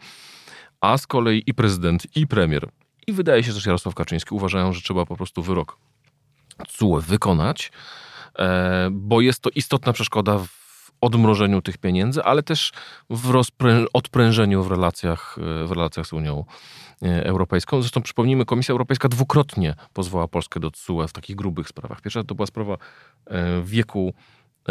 A 0.81 0.98
z 0.98 1.07
kolei 1.07 1.43
i 1.46 1.53
prezydent, 1.53 2.17
i 2.17 2.27
premier, 2.27 2.69
i 3.07 3.13
wydaje 3.13 3.43
się, 3.43 3.51
że 3.51 3.69
Jarosław 3.69 3.96
Kaczyński 3.96 4.36
uważają, 4.36 4.74
że 4.74 4.81
trzeba 4.81 5.05
po 5.05 5.15
prostu 5.15 5.43
wyrok 5.43 5.77
CUE 6.67 7.01
wykonać, 7.01 7.72
e, 8.39 8.89
bo 8.91 9.22
jest 9.22 9.39
to 9.39 9.50
istotna 9.55 9.93
przeszkoda 9.93 10.38
w 10.38 10.57
odmrożeniu 11.01 11.62
tych 11.62 11.77
pieniędzy, 11.77 12.24
ale 12.24 12.43
też 12.43 12.72
w 13.10 13.41
odprężeniu 13.93 14.63
w 14.63 14.72
relacjach, 14.72 15.36
w 15.65 15.72
relacjach 15.72 16.07
z 16.07 16.13
Unią 16.13 16.46
e, 17.01 17.25
Europejską. 17.25 17.81
Zresztą 17.81 18.01
przypomnijmy, 18.01 18.46
Komisja 18.46 18.72
Europejska 18.72 19.10
dwukrotnie 19.10 19.75
pozwała 19.93 20.27
Polskę 20.27 20.60
do 20.60 20.72
TSUE 20.72 21.07
w 21.07 21.13
takich 21.13 21.36
grubych 21.36 21.67
sprawach. 21.67 22.01
Pierwsza 22.01 22.24
to 22.24 22.36
była 22.36 22.46
sprawa 22.46 22.77
e, 23.25 23.62
wieku 23.63 24.13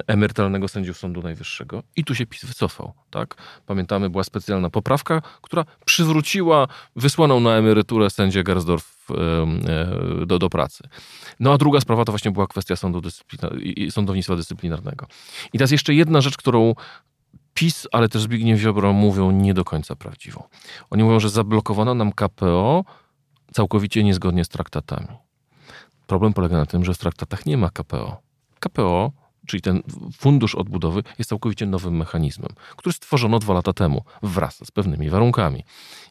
emerytalnego 0.07 0.69
sędziów 0.69 0.99
Sądu 0.99 1.23
Najwyższego 1.23 1.83
i 1.97 2.05
tu 2.05 2.15
się 2.15 2.27
PiS 2.27 2.45
wycofał. 2.45 2.93
Tak? 3.11 3.35
Pamiętamy, 3.67 4.11
była 4.11 4.25
specjalna 4.25 4.71
poprawka, 4.71 5.23
która 5.43 5.65
przywróciła 5.85 6.69
wysłaną 6.97 7.41
na 7.41 7.51
emeryturę 7.51 8.11
sędzię 8.11 8.45
Gersdorf 8.45 9.11
e, 9.11 10.27
do, 10.27 10.39
do 10.39 10.49
pracy. 10.51 10.89
No 11.41 11.53
a 11.53 11.59
druga 11.59 11.81
sprawa 11.81 12.05
to 12.05 12.13
właśnie 12.13 12.31
była 12.31 12.47
kwestia 12.47 12.77
sądu 12.77 13.01
dyscyplina- 13.01 13.91
sądownictwa 13.91 14.37
dyscyplinarnego. 14.37 15.07
I 15.53 15.59
teraz 15.59 15.71
jeszcze 15.71 15.95
jedna 15.95 16.21
rzecz, 16.21 16.37
którą 16.37 16.75
PiS, 17.55 17.89
ale 17.93 18.09
też 18.09 18.23
Zbigniew 18.23 18.61
Ziobro 18.61 18.93
mówią 18.93 19.31
nie 19.31 19.55
do 19.55 19.65
końca 19.65 19.97
prawdziwą. 19.97 20.43
Oni 20.91 21.05
mówią, 21.05 21.21
że 21.21 21.31
zablokowano 21.31 21.95
nam 21.95 22.13
KPO 22.13 22.85
całkowicie 23.53 24.05
niezgodnie 24.05 24.45
z 24.45 24.49
traktatami. 24.49 25.09
Problem 26.07 26.33
polega 26.33 26.57
na 26.57 26.67
tym, 26.67 26.85
że 26.85 26.95
w 26.95 26.99
traktatach 26.99 27.47
nie 27.47 27.57
ma 27.57 27.71
KPO. 27.71 28.17
KPO 28.61 29.13
czyli 29.47 29.61
ten 29.61 29.83
fundusz 30.19 30.55
odbudowy, 30.55 31.03
jest 31.19 31.29
całkowicie 31.31 31.67
nowym 31.67 31.97
mechanizmem, 31.97 32.51
który 32.77 32.93
stworzono 32.93 33.39
dwa 33.39 33.55
lata 33.55 33.73
temu 33.73 34.05
wraz 34.23 34.67
z 34.67 34.71
pewnymi 34.71 35.11
warunkami. 35.11 35.65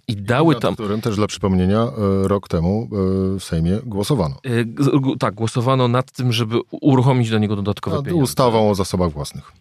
I 0.07 0.15
dały 0.15 0.53
nad 0.53 0.61
tam. 0.61 0.73
którym 0.73 1.01
też 1.01 1.15
dla 1.15 1.27
przypomnienia 1.27 1.79
e, 1.79 2.27
rok 2.27 2.47
temu 2.47 2.89
e, 2.91 3.39
w 3.39 3.43
Sejmie 3.43 3.79
głosowano. 3.85 4.35
E, 4.35 5.17
tak, 5.19 5.35
głosowano 5.35 5.87
nad 5.87 6.11
tym, 6.11 6.33
żeby 6.33 6.59
uruchomić 6.71 7.29
do 7.29 7.37
niego 7.37 7.55
dodatkowe 7.55 7.95
nad 7.97 8.05
pieniądze. 8.05 8.23
Ustawą 8.23 8.69
o 8.69 8.75
zasobach 8.75 9.11
własnych. 9.11 9.51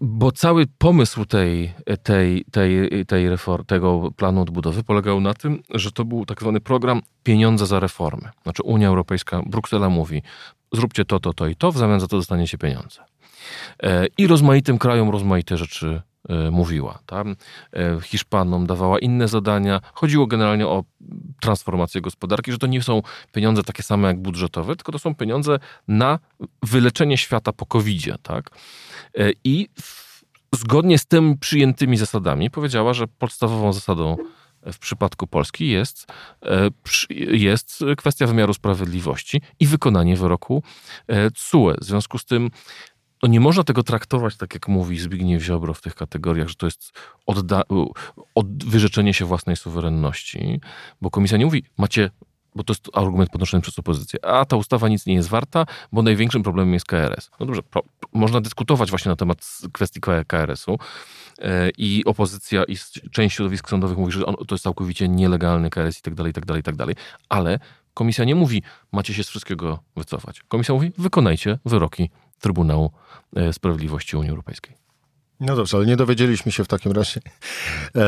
Bo 0.00 0.32
cały 0.32 0.66
pomysł 0.78 1.24
tej, 1.24 1.74
tej, 2.02 2.44
tej, 2.50 3.06
tej 3.06 3.28
reform, 3.28 3.64
tego 3.64 4.10
planu 4.16 4.42
odbudowy 4.42 4.82
polegał 4.82 5.20
na 5.20 5.34
tym, 5.34 5.62
że 5.70 5.92
to 5.92 6.04
był 6.04 6.26
tak 6.26 6.40
zwany 6.40 6.60
program 6.60 7.02
pieniądze 7.22 7.66
za 7.66 7.80
reformy. 7.80 8.30
Znaczy 8.42 8.62
Unia 8.62 8.88
Europejska, 8.88 9.42
Bruksela 9.46 9.88
mówi, 9.88 10.22
zróbcie 10.72 11.04
to, 11.04 11.20
to, 11.20 11.32
to 11.32 11.46
i 11.46 11.56
to, 11.56 11.72
w 11.72 11.78
zamian 11.78 12.00
za 12.00 12.08
to 12.08 12.16
dostaniecie 12.16 12.58
pieniądze. 12.58 13.04
E, 13.82 14.06
I 14.18 14.26
rozmaitym 14.26 14.78
krajom 14.78 15.10
rozmaite 15.10 15.56
rzeczy 15.56 16.02
e, 16.28 16.50
mówiła. 16.50 16.98
Tam 17.06 17.36
e, 17.72 18.00
Hiszpanom 18.00 18.66
dawała 18.66 18.98
inne 18.98 19.28
zadania. 19.28 19.80
Chodziło 19.94 20.26
generalnie 20.26 20.66
o 20.66 20.84
transformację 21.40 22.00
gospodarki, 22.00 22.52
że 22.52 22.58
to 22.58 22.66
nie 22.66 22.82
są 22.82 23.02
pieniądze 23.32 23.62
takie 23.62 23.82
same 23.82 24.08
jak 24.08 24.22
budżetowe, 24.22 24.76
tylko 24.76 24.92
to 24.92 24.98
są 24.98 25.14
pieniądze 25.14 25.58
na 25.88 26.18
wyleczenie 26.62 27.18
świata 27.18 27.52
po 27.52 27.66
covid 27.66 28.22
tak? 28.22 28.50
I 29.44 29.68
zgodnie 30.54 30.98
z 30.98 31.06
tym 31.06 31.38
przyjętymi 31.38 31.96
zasadami 31.96 32.50
powiedziała, 32.50 32.94
że 32.94 33.06
podstawową 33.06 33.72
zasadą 33.72 34.16
w 34.72 34.78
przypadku 34.78 35.26
Polski 35.26 35.68
jest, 35.68 36.06
e, 36.42 36.70
jest 37.30 37.84
kwestia 37.96 38.26
wymiaru 38.26 38.54
sprawiedliwości 38.54 39.40
i 39.60 39.66
wykonanie 39.66 40.16
wyroku 40.16 40.62
CUE. 41.34 41.74
W 41.80 41.84
związku 41.84 42.18
z 42.18 42.24
tym 42.24 42.50
no 43.22 43.28
nie 43.28 43.40
można 43.40 43.64
tego 43.64 43.82
traktować, 43.82 44.36
tak 44.36 44.54
jak 44.54 44.68
mówi 44.68 44.98
Zbigniew 44.98 45.42
Ziobro 45.42 45.74
w 45.74 45.80
tych 45.80 45.94
kategoriach, 45.94 46.48
że 46.48 46.54
to 46.54 46.66
jest 46.66 46.92
odda- 47.26 47.62
od 48.34 48.64
wyrzeczenie 48.64 49.14
się 49.14 49.24
własnej 49.24 49.56
suwerenności, 49.56 50.60
bo 51.00 51.10
komisja 51.10 51.38
nie 51.38 51.44
mówi, 51.44 51.64
macie 51.78 52.10
bo 52.58 52.64
to 52.64 52.72
jest 52.72 52.88
argument 52.92 53.30
podnoszony 53.30 53.60
przez 53.60 53.78
opozycję. 53.78 54.24
A 54.24 54.44
ta 54.44 54.56
ustawa 54.56 54.88
nic 54.88 55.06
nie 55.06 55.14
jest 55.14 55.28
warta, 55.28 55.66
bo 55.92 56.02
największym 56.02 56.42
problemem 56.42 56.74
jest 56.74 56.86
KRS. 56.86 57.30
No 57.40 57.46
dobrze, 57.46 57.62
pro, 57.62 57.82
można 58.12 58.40
dyskutować 58.40 58.90
właśnie 58.90 59.08
na 59.08 59.16
temat 59.16 59.58
kwestii 59.72 60.00
KRS-u 60.26 60.78
e, 61.38 61.70
i 61.78 62.04
opozycja 62.04 62.64
i 62.64 62.76
część 63.12 63.36
środowisk 63.36 63.68
sądowych 63.68 63.98
mówi, 63.98 64.12
że 64.12 64.26
on, 64.26 64.34
to 64.34 64.54
jest 64.54 64.64
całkowicie 64.64 65.08
nielegalny 65.08 65.70
KRS 65.70 65.98
i 65.98 66.02
tak 66.02 66.14
dalej, 66.14 66.30
i 66.30 66.34
tak 66.34 66.46
dalej, 66.46 66.60
i 66.60 66.64
tak 66.64 66.76
dalej. 66.76 66.94
Ale 67.28 67.58
komisja 67.94 68.24
nie 68.24 68.34
mówi, 68.34 68.62
macie 68.92 69.14
się 69.14 69.24
z 69.24 69.28
wszystkiego 69.28 69.78
wycofać. 69.96 70.42
Komisja 70.48 70.74
mówi, 70.74 70.92
wykonajcie 70.98 71.58
wyroki 71.64 72.10
Trybunału 72.40 72.90
e, 73.36 73.52
Sprawiedliwości 73.52 74.16
Unii 74.16 74.30
Europejskiej. 74.30 74.87
No 75.40 75.56
dobrze, 75.56 75.76
ale 75.76 75.86
nie 75.86 75.96
dowiedzieliśmy 75.96 76.52
się 76.52 76.64
w 76.64 76.68
takim 76.68 76.92
razie 76.92 77.20
e, 77.96 78.02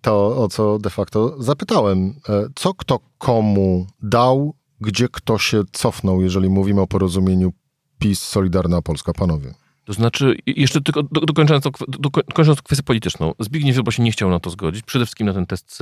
to, 0.00 0.36
o 0.36 0.48
co 0.48 0.78
de 0.78 0.90
facto 0.90 1.42
zapytałem. 1.42 2.14
E, 2.28 2.46
co 2.54 2.74
kto 2.74 3.00
komu 3.18 3.86
dał, 4.02 4.54
gdzie 4.80 5.08
kto 5.08 5.38
się 5.38 5.62
cofnął, 5.72 6.22
jeżeli 6.22 6.48
mówimy 6.48 6.80
o 6.80 6.86
porozumieniu 6.86 7.52
PiS 7.98 8.22
Solidarna 8.22 8.82
Polska, 8.82 9.12
panowie? 9.12 9.54
To 9.90 9.94
znaczy, 9.94 10.36
jeszcze 10.46 10.80
tylko 10.80 11.02
dokończając, 11.02 11.64
dokończając 11.88 12.62
kwestię 12.62 12.82
polityczną, 12.82 13.34
Zbigniew 13.38 13.76
Ziobro 13.76 13.92
się 13.92 14.02
nie 14.02 14.12
chciał 14.12 14.30
na 14.30 14.40
to 14.40 14.50
zgodzić, 14.50 14.82
przede 14.82 15.04
wszystkim 15.04 15.26
na 15.26 15.32
ten 15.32 15.46
test 15.46 15.78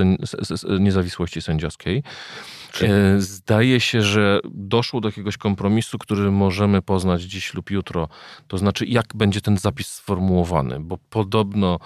niezawisłości 0.80 1.42
sędziowskiej. 1.42 2.02
E, 2.82 3.20
zdaje 3.20 3.80
się, 3.80 4.02
że 4.02 4.40
doszło 4.44 5.00
do 5.00 5.08
jakiegoś 5.08 5.36
kompromisu, 5.36 5.98
który 5.98 6.30
możemy 6.30 6.82
poznać 6.82 7.22
dziś 7.22 7.54
lub 7.54 7.70
jutro. 7.70 8.08
To 8.46 8.58
znaczy, 8.58 8.86
jak 8.86 9.06
będzie 9.14 9.40
ten 9.40 9.58
zapis 9.58 9.88
sformułowany, 9.88 10.80
bo 10.80 10.98
podobno 11.10 11.78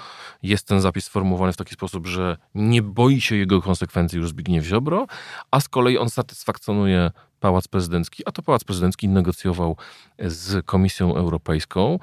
jest 0.43 0.67
ten 0.67 0.81
zapis 0.81 1.05
sformułowany 1.05 1.53
w 1.53 1.57
taki 1.57 1.75
sposób, 1.75 2.07
że 2.07 2.37
nie 2.55 2.83
boi 2.83 3.21
się 3.21 3.37
jego 3.37 3.63
konsekwencji 3.63 4.19
już 4.19 4.29
Zbigniew 4.29 4.65
Ziobro, 4.65 5.07
a 5.51 5.61
z 5.61 5.69
kolei 5.69 5.99
on 5.99 6.11
satysfakcjonuje 6.11 7.11
Pałac 7.43 7.69
Prezydencki, 7.69 8.23
a 8.27 8.33
to 8.33 8.43
Pałac 8.43 8.65
Prezydencki 8.65 9.09
negocjował 9.09 9.77
z 10.19 10.67
Komisją 10.67 11.17
Europejską. 11.17 11.99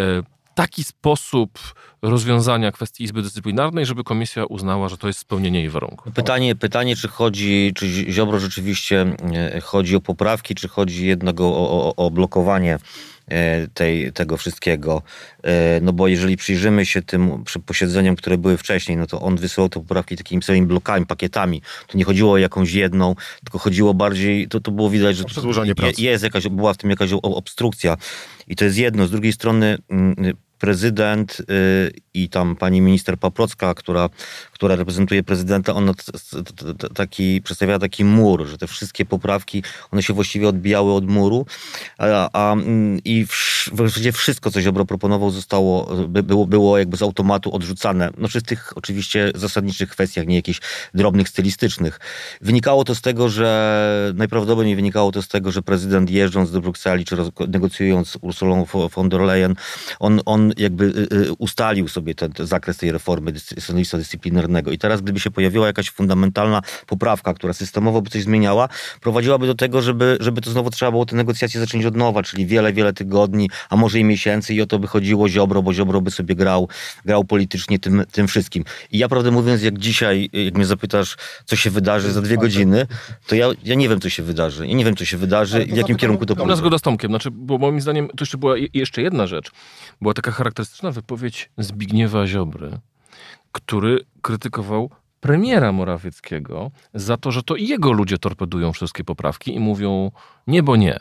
E, 0.00 0.22
taki 0.54 0.84
sposób 0.84 1.58
rozwiązania 2.02 2.72
kwestii 2.72 3.04
Izby 3.04 3.22
Dyscyplinarnej, 3.22 3.86
żeby 3.86 4.04
komisja 4.04 4.44
uznała, 4.44 4.88
że 4.88 4.98
to 4.98 5.06
jest 5.06 5.20
spełnienie 5.20 5.58
jej 5.60 5.70
warunków. 5.70 6.12
Pytanie, 6.14 6.56
pytanie 6.56 6.96
czy 6.96 7.08
chodzi, 7.08 7.72
czy 7.74 7.88
Ziobro 7.88 8.38
rzeczywiście 8.38 9.06
e, 9.34 9.60
chodzi 9.60 9.96
o 9.96 10.00
poprawki, 10.00 10.54
czy 10.54 10.68
chodzi 10.68 11.06
jednak 11.06 11.40
o, 11.40 11.44
o, 11.44 11.96
o 11.96 12.10
blokowanie 12.10 12.78
E, 13.30 13.68
tej, 13.74 14.12
tego 14.12 14.36
wszystkiego. 14.36 15.02
E, 15.42 15.80
no 15.80 15.92
bo 15.92 16.08
jeżeli 16.08 16.36
przyjrzymy 16.36 16.86
się 16.86 17.02
tym 17.02 17.44
posiedzeniom, 17.66 18.16
które 18.16 18.38
były 18.38 18.56
wcześniej, 18.56 18.98
no 18.98 19.06
to 19.06 19.20
on 19.20 19.36
wysyłał 19.36 19.68
te 19.68 19.80
poprawki 19.80 20.16
takimi 20.16 20.42
samymi 20.42 20.66
blokami, 20.66 21.06
pakietami. 21.06 21.62
To 21.86 21.98
nie 21.98 22.04
chodziło 22.04 22.32
o 22.32 22.38
jakąś 22.38 22.72
jedną, 22.72 23.14
tylko 23.44 23.58
chodziło 23.58 23.94
bardziej, 23.94 24.48
to, 24.48 24.60
to 24.60 24.70
było 24.70 24.90
widać, 24.90 25.16
że 25.16 25.24
jest 25.98 26.24
jakaś, 26.24 26.48
była 26.48 26.74
w 26.74 26.76
tym 26.76 26.90
jakaś 26.90 27.10
obstrukcja. 27.12 27.96
I 28.48 28.56
to 28.56 28.64
jest 28.64 28.78
jedno. 28.78 29.06
Z 29.06 29.10
drugiej 29.10 29.32
strony 29.32 29.78
mm, 29.90 30.36
prezydent 30.58 31.40
y, 31.40 31.90
i 32.14 32.28
tam 32.28 32.56
pani 32.56 32.80
minister 32.80 33.18
Paprocka, 33.18 33.74
która, 33.74 34.08
która 34.58 34.76
reprezentuje 34.76 35.22
prezydenta, 35.22 35.74
ona 35.74 35.92
taki, 36.94 37.42
przedstawiała 37.42 37.78
taki 37.78 38.04
mur, 38.04 38.46
że 38.46 38.58
te 38.58 38.66
wszystkie 38.66 39.04
poprawki, 39.04 39.62
one 39.90 40.02
się 40.02 40.12
właściwie 40.12 40.48
odbijały 40.48 40.92
od 40.92 41.06
muru 41.06 41.46
a, 41.98 42.30
a 42.32 42.56
i 43.04 43.26
w, 43.26 43.68
w 43.72 44.12
wszystko, 44.12 44.50
co 44.50 44.60
Ziobro 44.60 44.84
proponował, 44.84 45.30
zostało, 45.30 45.96
było, 46.08 46.46
było 46.46 46.78
jakby 46.78 46.96
z 46.96 47.02
automatu 47.02 47.54
odrzucane. 47.54 48.10
No 48.18 48.28
w 48.28 48.42
tych 48.42 48.72
oczywiście 48.76 49.32
zasadniczych 49.34 49.90
kwestiach, 49.90 50.26
nie 50.26 50.36
jakichś 50.36 50.60
drobnych, 50.94 51.28
stylistycznych. 51.28 52.00
Wynikało 52.40 52.84
to 52.84 52.94
z 52.94 53.00
tego, 53.00 53.28
że 53.28 54.12
najprawdopodobniej 54.14 54.76
wynikało 54.76 55.12
to 55.12 55.22
z 55.22 55.28
tego, 55.28 55.52
że 55.52 55.62
prezydent 55.62 56.10
jeżdżąc 56.10 56.50
do 56.50 56.60
Brukseli, 56.60 57.04
czy 57.04 57.16
negocjując 57.48 58.08
z 58.08 58.16
Ursulą 58.20 58.66
von 58.94 59.08
der 59.08 59.20
Leyen, 59.20 59.54
on, 60.00 60.20
on 60.26 60.52
jakby 60.56 60.84
y, 60.84 61.16
y, 61.16 61.32
ustalił 61.38 61.88
sobie 61.88 62.14
ten, 62.14 62.32
ten 62.32 62.46
zakres 62.46 62.76
tej 62.76 62.92
reformy 62.92 63.32
sądownictwa 63.38 63.98
dyscyplinarnego. 63.98 64.47
I 64.72 64.78
teraz, 64.78 65.00
gdyby 65.00 65.20
się 65.20 65.30
pojawiła 65.30 65.66
jakaś 65.66 65.90
fundamentalna 65.90 66.62
poprawka, 66.86 67.34
która 67.34 67.52
systemowo 67.52 68.02
by 68.02 68.10
coś 68.10 68.22
zmieniała, 68.22 68.68
prowadziłaby 69.00 69.46
do 69.46 69.54
tego, 69.54 69.82
żeby, 69.82 70.16
żeby 70.20 70.40
to 70.40 70.50
znowu 70.50 70.70
trzeba 70.70 70.90
było 70.90 71.06
te 71.06 71.16
negocjacje 71.16 71.60
zacząć 71.60 71.84
od 71.84 71.96
nowa, 71.96 72.22
czyli 72.22 72.46
wiele, 72.46 72.72
wiele 72.72 72.92
tygodni, 72.92 73.50
a 73.70 73.76
może 73.76 73.98
i 73.98 74.04
miesięcy 74.04 74.54
i 74.54 74.62
o 74.62 74.66
to 74.66 74.78
by 74.78 74.86
chodziło 74.86 75.28
Ziobro, 75.28 75.62
bo 75.62 75.74
Ziobro 75.74 76.00
by 76.00 76.10
sobie 76.10 76.34
grał, 76.34 76.68
grał 77.04 77.24
politycznie 77.24 77.78
tym, 77.78 78.04
tym 78.12 78.28
wszystkim. 78.28 78.64
I 78.92 78.98
ja 78.98 79.08
prawdę 79.08 79.30
mówiąc, 79.30 79.62
jak 79.62 79.78
dzisiaj, 79.78 80.30
jak 80.32 80.54
mnie 80.54 80.66
zapytasz, 80.66 81.16
co 81.44 81.56
się 81.56 81.70
wydarzy 81.70 82.12
za 82.12 82.22
dwie 82.22 82.36
godziny, 82.36 82.86
to 83.26 83.34
ja, 83.34 83.48
ja 83.64 83.74
nie 83.74 83.88
wiem, 83.88 84.00
co 84.00 84.10
się 84.10 84.22
wydarzy. 84.22 84.66
Ja 84.66 84.74
nie 84.74 84.84
wiem, 84.84 84.96
co 84.96 85.04
się 85.04 85.16
wydarzy 85.16 85.62
i 85.62 85.72
w 85.72 85.76
jakim 85.76 85.96
kierunku 85.96 86.26
to 86.26 86.36
pójdzie. 86.36 86.56
zgoda 86.56 86.78
z 86.78 86.82
Tomkiem. 86.82 87.10
Znaczy, 87.10 87.30
bo 87.30 87.58
moim 87.58 87.80
zdaniem 87.80 88.08
to 88.08 88.16
jeszcze 88.20 88.38
była 88.38 88.54
jeszcze 88.74 89.02
jedna 89.02 89.26
rzecz. 89.26 89.50
Była 90.00 90.14
taka 90.14 90.30
charakterystyczna 90.30 90.90
wypowiedź 90.90 91.50
Zbigniewa 91.58 92.26
Ziobry, 92.26 92.70
który 93.52 94.04
krytykował 94.22 94.90
premiera 95.20 95.72
Morawieckiego 95.72 96.70
za 96.94 97.16
to, 97.16 97.32
że 97.32 97.42
to 97.42 97.56
jego 97.56 97.92
ludzie 97.92 98.18
torpedują 98.18 98.72
wszystkie 98.72 99.04
poprawki 99.04 99.54
i 99.54 99.60
mówią 99.60 100.10
nie, 100.46 100.62
bo 100.62 100.76
nie. 100.76 100.98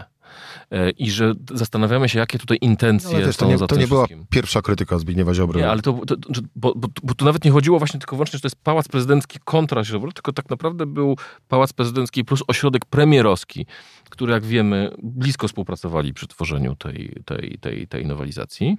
E, 0.71 0.89
I 0.89 1.11
że 1.11 1.33
zastanawiamy 1.53 2.09
się, 2.09 2.19
jakie 2.19 2.39
tutaj 2.39 2.57
intencje 2.61 3.21
też 3.21 3.35
są 3.35 3.45
to 3.45 3.51
nie, 3.51 3.57
za 3.57 3.67
to 3.67 3.75
nie 3.75 3.87
była 3.87 4.07
pierwsza 4.29 4.61
krytyka 4.61 4.99
Zbigniewa 4.99 5.33
Ziobry. 5.33 5.59
Nie, 5.59 5.69
ale 5.69 5.81
to, 5.81 5.93
to, 5.93 6.17
to 6.17 6.41
bo, 6.55 6.73
bo, 6.75 6.87
bo 7.03 7.13
tu 7.13 7.25
nawet 7.25 7.45
nie 7.45 7.51
chodziło 7.51 7.79
właśnie 7.79 7.99
tylko 7.99 8.15
wyłącznie, 8.15 8.37
że 8.37 8.41
to 8.41 8.47
jest 8.47 8.63
pałac 8.63 8.87
prezydencki 8.87 9.39
kontra 9.45 9.83
Ziobro, 9.83 10.11
tylko 10.11 10.33
tak 10.33 10.49
naprawdę 10.49 10.85
był 10.85 11.17
pałac 11.47 11.73
prezydencki 11.73 12.25
plus 12.25 12.43
ośrodek 12.47 12.85
premierowski, 12.85 13.65
który 14.09 14.33
jak 14.33 14.45
wiemy 14.45 14.91
blisko 15.03 15.47
współpracowali 15.47 16.13
przy 16.13 16.27
tworzeniu 16.27 16.75
tej, 16.75 17.15
tej, 17.25 17.57
tej, 17.61 17.87
tej 17.87 18.05
nowelizacji. 18.05 18.77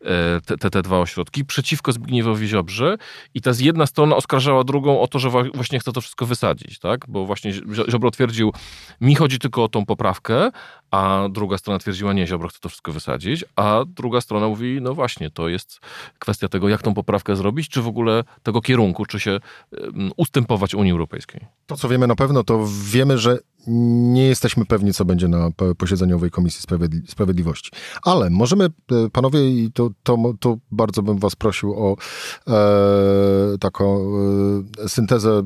E, 0.00 0.40
Te, 0.46 0.56
te, 0.56 0.70
te 0.70 0.82
dwa 0.82 0.98
ośrodki 0.98 1.44
przeciwko 1.44 1.92
Zbigniewowi 1.92 2.48
Ziobrze 2.48 2.96
i 3.34 3.40
ta 3.40 3.52
z 3.52 3.60
jedna 3.60 3.86
strona 3.86 4.16
oskarżała 4.16 4.64
drugą 4.64 5.00
o 5.00 5.08
to, 5.08 5.18
że 5.18 5.30
właśnie 5.30 5.78
chce 5.80 5.92
to 5.92 6.00
wszystko 6.00 6.26
wysadzić, 6.26 6.78
tak? 6.78 7.04
Bo 7.08 7.26
właśnie 7.26 7.52
Zio- 7.52 7.90
Ziobro 7.90 8.10
twierdził, 8.10 8.52
mi 9.00 9.14
chodzi 9.14 9.38
tylko 9.38 9.64
o 9.64 9.68
tą 9.68 9.86
poprawkę, 9.86 10.50
a 10.90 11.28
druga 11.30 11.58
strona 11.58 11.78
twierdziła, 11.78 12.12
nie, 12.12 12.26
Ziobro 12.26 12.48
chce 12.48 12.58
to 12.60 12.68
wszystko 12.68 12.92
wysadzić, 12.92 13.44
a 13.56 13.84
druga 13.86 14.20
strona 14.20 14.48
mówi, 14.48 14.78
no 14.82 14.94
właśnie, 14.94 15.30
to 15.30 15.48
jest 15.48 15.80
kwestia 16.18 16.48
tego, 16.48 16.68
jak 16.68 16.82
tą 16.82 16.94
poprawkę 16.94 17.36
zrobić, 17.36 17.68
czy 17.68 17.82
w 17.82 17.86
ogóle 17.88 18.24
tego 18.42 18.60
kierunku, 18.60 19.06
czy 19.06 19.20
się 19.20 19.40
ustępować 20.16 20.74
Unii 20.74 20.92
Europejskiej. 20.92 21.40
To, 21.66 21.76
co 21.76 21.88
wiemy 21.88 22.06
na 22.06 22.14
pewno, 22.16 22.44
to 22.44 22.66
wiemy, 22.84 23.18
że 23.18 23.38
nie 23.66 24.26
jesteśmy 24.26 24.64
pewni, 24.64 24.92
co 24.94 25.04
będzie 25.04 25.28
na 25.28 25.50
posiedzeniu 25.78 26.16
owej 26.16 26.30
Komisji 26.30 26.62
Sprawiedli- 26.62 27.10
Sprawiedliwości. 27.10 27.70
Ale 28.02 28.30
możemy, 28.30 28.64
e, 28.64 28.70
panowie, 29.12 29.50
i 29.50 29.72
to, 29.72 29.90
to, 30.02 30.34
to 30.40 30.56
bardzo 30.70 31.02
bym 31.02 31.18
was 31.18 31.36
prosił 31.36 31.74
o 31.74 31.96
e, 32.48 33.58
taką 33.60 34.00
e, 34.84 34.88
syntezę 34.88 35.30
e, 35.30 35.42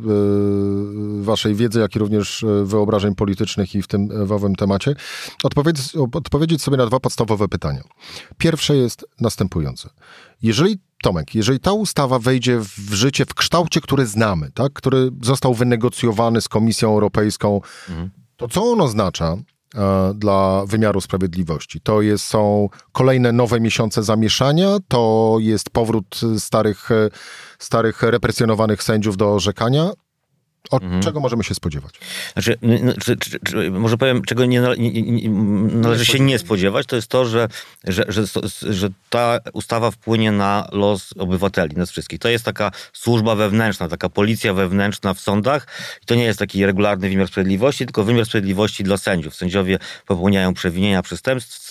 waszej 1.23 1.55
wiedzy, 1.55 1.81
jak 1.81 1.97
i 1.97 1.99
również 1.99 2.45
e, 2.45 2.65
wyobrażeń 2.65 3.15
politycznych 3.15 3.75
i 3.75 3.83
w 3.83 3.87
tym 3.87 4.27
w 4.27 4.33
owym 4.33 4.57
temacie, 4.57 4.95
odpowiedzieć, 5.45 5.97
odpowiedzieć 5.97 6.63
sobie 6.63 6.77
na 6.77 6.87
dwa 6.87 7.01
podstawowe 7.01 7.49
pytania. 7.49 7.83
Pierwsze 8.39 8.77
jest 8.77 9.07
następujące. 9.21 9.91
Jeżeli 10.43 10.79
Tomek, 11.03 11.35
jeżeli 11.35 11.61
ta 11.61 11.73
ustawa 11.73 12.19
wejdzie 12.19 12.59
w 12.59 12.93
życie 12.93 13.25
w 13.27 13.35
kształcie, 13.35 13.81
który 13.81 14.07
znamy, 14.07 14.51
tak, 14.55 14.73
który 14.73 15.11
został 15.23 15.55
wynegocjowany 15.55 16.41
z 16.41 16.49
Komisją 16.49 16.89
Europejską, 16.93 17.61
to 18.37 18.49
co 18.49 18.63
on 18.63 18.81
oznacza 18.81 19.37
e, 19.75 20.15
dla 20.15 20.67
wymiaru 20.67 21.01
sprawiedliwości? 21.01 21.81
To 21.81 22.03
jest, 22.03 22.25
są 22.25 22.69
kolejne 22.93 23.33
nowe 23.33 23.61
miesiące 23.61 24.03
zamieszania, 24.03 24.77
to 24.89 25.37
jest 25.41 25.71
powrót 25.71 26.21
starych, 26.39 26.89
starych 27.59 28.03
represjonowanych 28.03 28.83
sędziów 28.83 29.17
do 29.17 29.35
orzekania. 29.35 29.91
Od 30.71 30.83
czego 31.03 31.21
możemy 31.21 31.45
się 31.45 31.55
spodziewać? 31.55 31.95
Znaczy, 32.33 32.59
czy, 33.01 33.17
czy, 33.17 33.39
czy, 33.45 33.71
może 33.71 33.97
powiem, 33.97 34.23
czego 34.23 34.45
nie, 34.45 34.63
nie, 34.79 35.03
nie, 35.03 35.31
należy 35.81 36.07
się 36.07 36.21
nie 36.21 36.39
spodziewać, 36.39 36.87
to 36.87 36.97
jest 36.97 37.09
to, 37.09 37.25
że, 37.25 37.49
że, 37.85 38.05
że, 38.09 38.25
że 38.63 38.89
ta 39.11 39.39
ustawa 39.53 39.91
wpłynie 39.91 40.33
na 40.33 40.69
los 40.73 41.11
obywateli, 41.19 41.77
nas 41.77 41.91
wszystkich. 41.91 42.19
To 42.19 42.29
jest 42.29 42.45
taka 42.45 42.71
służba 42.93 43.35
wewnętrzna, 43.35 43.89
taka 43.89 44.09
policja 44.09 44.55
wewnętrzna 44.55 45.15
w 45.15 45.21
sądach. 45.21 45.67
I 46.03 46.07
to 46.07 46.15
nie 46.15 46.25
jest 46.25 46.39
taki 46.39 46.67
regularny 46.67 47.09
wymiar 47.09 47.29
sprawiedliwości, 47.29 47.85
tylko 47.85 48.05
wymiar 48.05 48.27
sprawiedliwości 48.27 48.85
dla 48.85 48.97
sędziów. 48.97 49.35
Sędziowie 49.35 49.79
popełniają 50.07 50.55
przewinienia, 50.55 51.03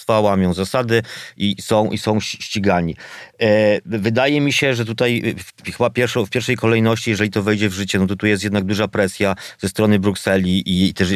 przestępstwa, 0.09 0.19
łamią 0.19 0.53
zasady 0.53 1.01
i 1.37 1.55
są, 1.61 1.91
i 1.91 1.97
są 1.97 2.19
ści- 2.19 2.41
ścigani. 2.41 2.95
E, 3.41 3.79
wydaje 3.85 4.41
mi 4.41 4.53
się, 4.53 4.73
że 4.73 4.85
tutaj 4.85 5.35
w, 5.37 5.71
chyba 5.71 5.89
pierwszą, 5.89 6.25
w 6.25 6.29
pierwszej 6.29 6.55
kolejności, 6.55 7.09
jeżeli 7.09 7.29
to 7.29 7.43
wejdzie 7.43 7.69
w 7.69 7.73
życie, 7.73 7.99
no 7.99 8.07
to 8.07 8.15
tu 8.15 8.27
jest 8.27 8.43
jednak 8.43 8.63
duża 8.63 8.87
presja 8.87 9.35
ze 9.59 9.69
strony 9.69 9.99
Brukseli 9.99 10.63
i 10.65 10.93
też 10.93 11.09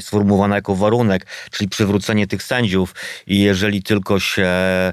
sformułowana 0.00 0.56
jako 0.56 0.76
warunek, 0.76 1.26
czyli 1.50 1.68
przywrócenie 1.68 2.26
tych 2.26 2.42
sędziów 2.42 2.94
i 3.26 3.40
jeżeli 3.40 3.82
tylko 3.82 4.20
się 4.20 4.42
e, 4.42 4.92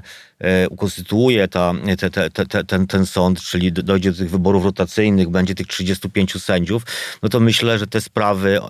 ukonstytuuje 0.70 1.48
ta, 1.48 1.74
te, 1.98 2.10
te, 2.10 2.30
te, 2.30 2.46
te, 2.46 2.64
ten, 2.64 2.86
ten 2.86 3.06
sąd, 3.06 3.40
czyli 3.40 3.72
do- 3.72 3.82
dojdzie 3.82 4.12
do 4.12 4.18
tych 4.18 4.30
wyborów 4.30 4.64
rotacyjnych, 4.64 5.28
będzie 5.28 5.54
tych 5.54 5.66
35 5.66 6.42
sędziów, 6.42 6.82
no 7.22 7.28
to 7.28 7.40
myślę, 7.40 7.78
że 7.78 7.86
te 7.86 8.00
sprawy 8.00 8.58
e, 8.58 8.68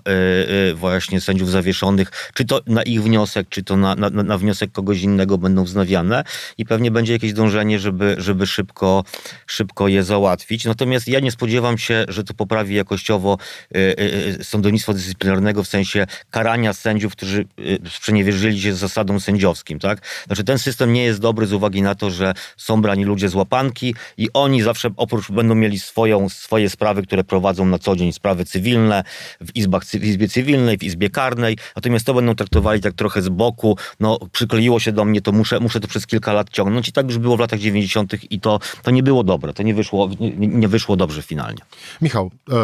e, 0.69 0.73
właśnie 0.73 1.21
sędziów 1.21 1.51
zawieszonych, 1.51 2.11
czy 2.33 2.45
to 2.45 2.61
na 2.67 2.83
ich 2.83 3.03
wniosek, 3.03 3.49
czy 3.49 3.63
to 3.63 3.77
na, 3.77 3.95
na, 3.95 4.09
na 4.09 4.37
wniosek 4.37 4.71
kogoś 4.71 5.01
innego 5.01 5.37
będą 5.37 5.63
wznawiane 5.63 6.23
i 6.57 6.65
pewnie 6.65 6.91
będzie 6.91 7.13
jakieś 7.13 7.33
dążenie, 7.33 7.79
żeby, 7.79 8.15
żeby 8.17 8.47
szybko, 8.47 9.03
szybko 9.47 9.87
je 9.87 10.03
załatwić. 10.03 10.65
Natomiast 10.65 11.07
ja 11.07 11.19
nie 11.19 11.31
spodziewam 11.31 11.77
się, 11.77 12.05
że 12.07 12.23
to 12.23 12.33
poprawi 12.33 12.75
jakościowo 12.75 13.37
e, 13.75 13.77
e, 13.77 14.43
sądownictwo 14.43 14.93
dyscyplinarnego 14.93 15.63
w 15.63 15.67
sensie 15.67 16.07
karania 16.29 16.73
sędziów, 16.73 17.11
którzy 17.15 17.45
e, 17.85 17.89
sprzeniewierzyli 17.89 18.61
się 18.61 18.73
zasadom 18.73 19.19
sędziowskim. 19.19 19.79
Tak? 19.79 20.01
Znaczy 20.27 20.43
ten 20.43 20.59
system 20.59 20.93
nie 20.93 21.03
jest 21.03 21.19
dobry 21.19 21.47
z 21.47 21.53
uwagi 21.59 21.81
na 21.81 21.95
to, 21.95 22.11
że 22.11 22.33
są 22.57 22.81
brani 22.81 23.03
ludzie 23.03 23.29
z 23.29 23.35
łapanki 23.35 23.95
i 24.17 24.29
oni 24.33 24.61
zawsze 24.61 24.89
oprócz 24.97 25.31
będą 25.31 25.55
mieli 25.55 25.79
swoją, 25.79 26.29
swoje 26.29 26.69
sprawy, 26.69 27.03
które 27.03 27.23
prowadzą 27.23 27.65
na 27.65 27.79
co 27.79 27.95
dzień, 27.95 28.11
sprawy 28.13 28.45
cywilne 28.45 29.03
w, 29.41 29.55
izbach, 29.55 29.83
w 29.85 30.03
izbie 30.03 30.27
cywilnej, 30.27 30.77
w 30.77 30.83
izbie 30.83 31.09
karnej, 31.09 31.57
natomiast 31.75 32.05
to 32.05 32.13
będą 32.13 32.35
traktowali 32.35 32.81
tak 32.81 32.93
trochę 32.93 33.21
z 33.21 33.29
boku, 33.29 33.77
no 33.99 34.19
przykleiło 34.31 34.79
się 34.79 34.91
do 34.91 35.05
mnie, 35.05 35.21
to 35.21 35.31
muszę, 35.31 35.59
muszę 35.59 35.79
to 35.79 35.87
przez 35.87 36.07
kilka 36.07 36.33
lat 36.33 36.49
ciągnąć 36.49 36.87
i 36.87 36.91
tak 36.91 37.05
już 37.05 37.17
było 37.17 37.37
w 37.37 37.39
latach 37.39 37.59
90. 37.59 38.31
i 38.31 38.39
to, 38.39 38.59
to 38.83 38.91
nie 38.91 39.03
było 39.03 39.23
dobre, 39.23 39.53
to 39.53 39.63
nie 39.63 39.73
wyszło, 39.73 40.09
nie, 40.19 40.47
nie 40.47 40.67
wyszło 40.67 40.95
dobrze 40.95 41.21
finalnie. 41.21 41.61
Michał, 42.01 42.31
e, 42.51 42.55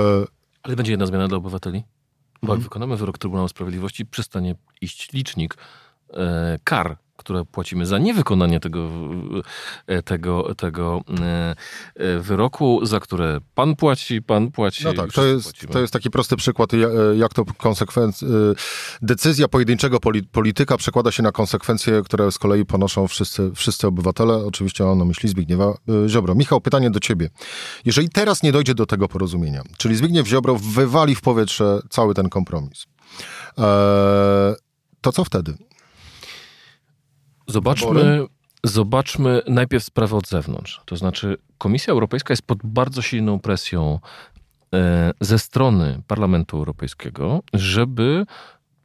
Ale 0.64 0.76
będzie 0.76 0.92
jedna 0.92 1.06
zmiana 1.06 1.28
dla 1.28 1.38
obywateli. 1.38 1.84
Bo 2.44 2.54
jak 2.54 2.62
wykonamy 2.62 2.98
wyrok 2.98 3.18
Trybunału 3.18 3.48
Sprawiedliwości, 3.48 4.06
przestanie 4.06 4.56
iść 4.82 5.14
licznik 5.14 5.58
e, 6.14 6.60
kar, 6.64 6.98
które 7.26 7.46
płacimy 7.46 7.86
za 7.86 7.98
niewykonanie 7.98 8.60
tego, 8.60 8.90
e, 9.88 10.02
tego, 10.04 10.56
tego 10.56 11.02
e, 11.22 11.56
e, 11.96 12.20
wyroku, 12.20 12.86
za 12.86 13.00
które 13.00 13.40
pan 13.56 13.76
płaci, 13.76 14.22
pan 14.22 14.52
płaci. 14.52 14.84
No 14.84 14.94
tak, 14.94 15.12
to 15.12 15.26
jest, 15.26 15.44
płacimy. 15.44 15.74
to 15.74 15.80
jest 15.80 15.94
taki 15.94 16.10
prosty 16.10 16.36
przykład, 16.36 16.74
ja- 16.74 16.88
jak 17.18 17.34
to 17.34 17.46
konsekwenc... 17.58 18.26
decyzja 19.02 19.48
pojedynczego 19.48 19.98
poli- 19.98 20.24
polityka 20.32 20.78
przekłada 20.78 21.12
się 21.12 21.24
na 21.24 21.32
konsekwencje, 21.32 22.02
które 22.06 22.32
z 22.32 22.38
kolei 22.38 22.66
ponoszą 22.66 23.08
wszyscy, 23.08 23.52
wszyscy 23.56 23.88
obywatele. 23.88 24.36
Oczywiście 24.36 24.84
mam 24.84 24.98
na 24.98 25.06
myśli 25.06 25.30
Zbigniewa 25.30 25.78
Ziobro. 26.08 26.36
Michał, 26.36 26.62
pytanie 26.62 26.90
do 26.92 27.00
ciebie. 27.00 27.30
Jeżeli 27.86 28.10
teraz 28.10 28.44
nie 28.44 28.52
dojdzie 28.52 28.74
do 28.76 28.86
tego 28.86 29.08
porozumienia, 29.08 29.62
czyli 29.78 29.96
Zbigniew 29.96 30.28
Ziobro 30.28 30.56
wywali 30.56 31.16
w 31.16 31.22
powietrze 31.22 31.80
cały 31.90 32.14
ten 32.14 32.30
kompromis, 32.30 32.86
to 35.02 35.12
co 35.12 35.24
wtedy? 35.26 35.58
Zobaczmy, 37.48 38.26
zobaczmy 38.64 39.42
najpierw 39.48 39.84
sprawę 39.84 40.16
od 40.16 40.28
zewnątrz. 40.28 40.82
To 40.86 40.96
znaczy, 40.96 41.38
Komisja 41.58 41.94
Europejska 41.94 42.32
jest 42.32 42.42
pod 42.42 42.60
bardzo 42.64 43.02
silną 43.02 43.40
presją 43.40 44.00
e, 44.74 45.12
ze 45.22 45.40
strony 45.40 46.02
Parlamentu 46.08 46.58
Europejskiego, 46.58 47.42
żeby 47.54 48.26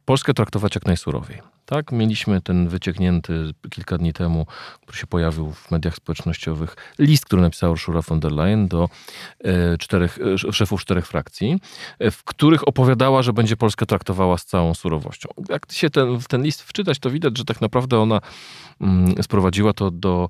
Polskę 0.05 0.33
traktować 0.33 0.75
jak 0.75 0.85
najsurowiej. 0.85 1.41
Tak, 1.71 1.91
mieliśmy 1.91 2.41
ten 2.41 2.67
wycieknięty 2.67 3.51
kilka 3.69 3.97
dni 3.97 4.13
temu, 4.13 4.45
który 4.81 4.97
się 4.97 5.07
pojawił 5.07 5.51
w 5.51 5.71
mediach 5.71 5.95
społecznościowych, 5.95 6.75
list, 6.99 7.25
który 7.25 7.41
napisała 7.41 7.71
Ursula 7.71 8.01
von 8.01 8.19
der 8.19 8.31
Leyen 8.31 8.67
do 8.67 8.89
e, 9.43 9.77
czterech, 9.77 10.19
e, 10.47 10.53
szefów 10.53 10.81
czterech 10.81 11.07
frakcji, 11.07 11.59
e, 11.99 12.11
w 12.11 12.23
których 12.23 12.67
opowiadała, 12.67 13.21
że 13.21 13.33
będzie 13.33 13.57
Polskę 13.57 13.85
traktowała 13.85 14.37
z 14.37 14.45
całą 14.45 14.73
surowością. 14.73 15.29
Jak 15.49 15.71
się 15.71 15.89
ten, 15.89 16.19
w 16.19 16.27
ten 16.27 16.43
list 16.43 16.61
wczytać, 16.61 16.99
to 16.99 17.09
widać, 17.09 17.37
że 17.37 17.45
tak 17.45 17.61
naprawdę 17.61 17.99
ona 17.99 18.19
mm, 18.81 19.23
sprowadziła 19.23 19.73
to 19.73 19.91
do 19.91 20.29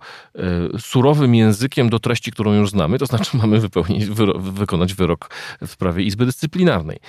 surowym 0.80 1.36
językiem 1.36 1.90
do 1.90 2.00
treści, 2.00 2.32
którą 2.32 2.54
już 2.54 2.70
znamy, 2.70 3.00
to 3.00 3.06
znaczy 3.06 3.38
mamy 3.38 3.60
wypełnić, 3.60 4.06
wyro, 4.06 4.40
wykonać 4.40 4.94
wyrok 4.94 5.30
w 5.62 5.72
sprawie 5.72 6.04
Izby 6.04 6.26
Dyscyplinarnej. 6.26 7.00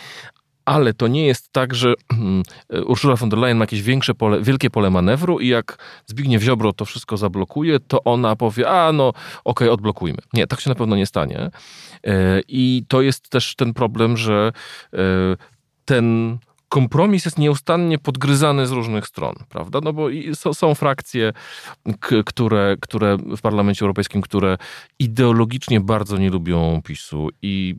Ale 0.65 0.95
to 0.95 1.09
nie 1.09 1.27
jest 1.27 1.53
tak, 1.53 1.75
że 1.75 1.95
mm, 2.13 2.43
Ursula 2.87 3.17
von 3.17 3.29
der 3.29 3.39
Leyen 3.39 3.59
ma 3.59 3.63
jakieś 3.63 3.83
większe 3.83 4.15
pole, 4.15 4.41
wielkie 4.41 4.71
pole 4.71 4.91
manewru 4.91 5.41
i 5.41 5.49
jak 5.49 5.79
Zbigniew 6.07 6.43
Ziobro 6.43 6.73
to 6.73 6.85
wszystko 6.85 7.17
zablokuje, 7.17 7.81
to 7.81 8.05
ona 8.05 8.37
powie, 8.37 8.71
a 8.71 8.93
no 8.93 9.13
okej, 9.45 9.69
odblokujmy. 9.69 10.19
Nie, 10.33 10.47
tak 10.47 10.61
się 10.61 10.71
na 10.71 10.77
pewno 10.77 10.97
nie 10.97 11.07
stanie. 11.07 11.51
E, 12.07 12.41
I 12.49 12.85
to 12.89 13.03
jest 13.03 13.29
też 13.29 13.55
ten 13.57 13.75
problem, 13.75 14.17
że 14.17 14.53
e, 14.93 14.99
ten 15.85 16.39
kompromis 16.73 17.25
jest 17.25 17.39
nieustannie 17.39 17.99
podgryzany 17.99 18.67
z 18.67 18.71
różnych 18.71 19.07
stron, 19.07 19.35
prawda? 19.49 19.81
No 19.83 19.93
bo 19.93 20.09
są, 20.35 20.75
frakcje, 20.75 21.33
które, 22.27 22.77
które 22.81 23.17
w 23.17 23.41
Parlamencie 23.41 23.83
Europejskim, 23.83 24.23
które 24.23 24.59
ideologicznie 24.99 25.81
bardzo 25.81 26.19
nie 26.19 26.31
lubią 26.31 26.81
PiSu 26.85 27.29
i 27.43 27.75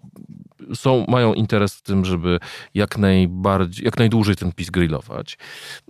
są, 0.73 1.05
mają 1.07 1.33
interes 1.33 1.75
w 1.75 1.81
tym, 1.81 2.05
żeby 2.05 2.39
jak 2.73 2.97
najbardziej, 2.97 3.85
jak 3.85 3.97
najdłużej 3.97 4.35
ten 4.35 4.51
PiS 4.51 4.69
grillować. 4.69 5.37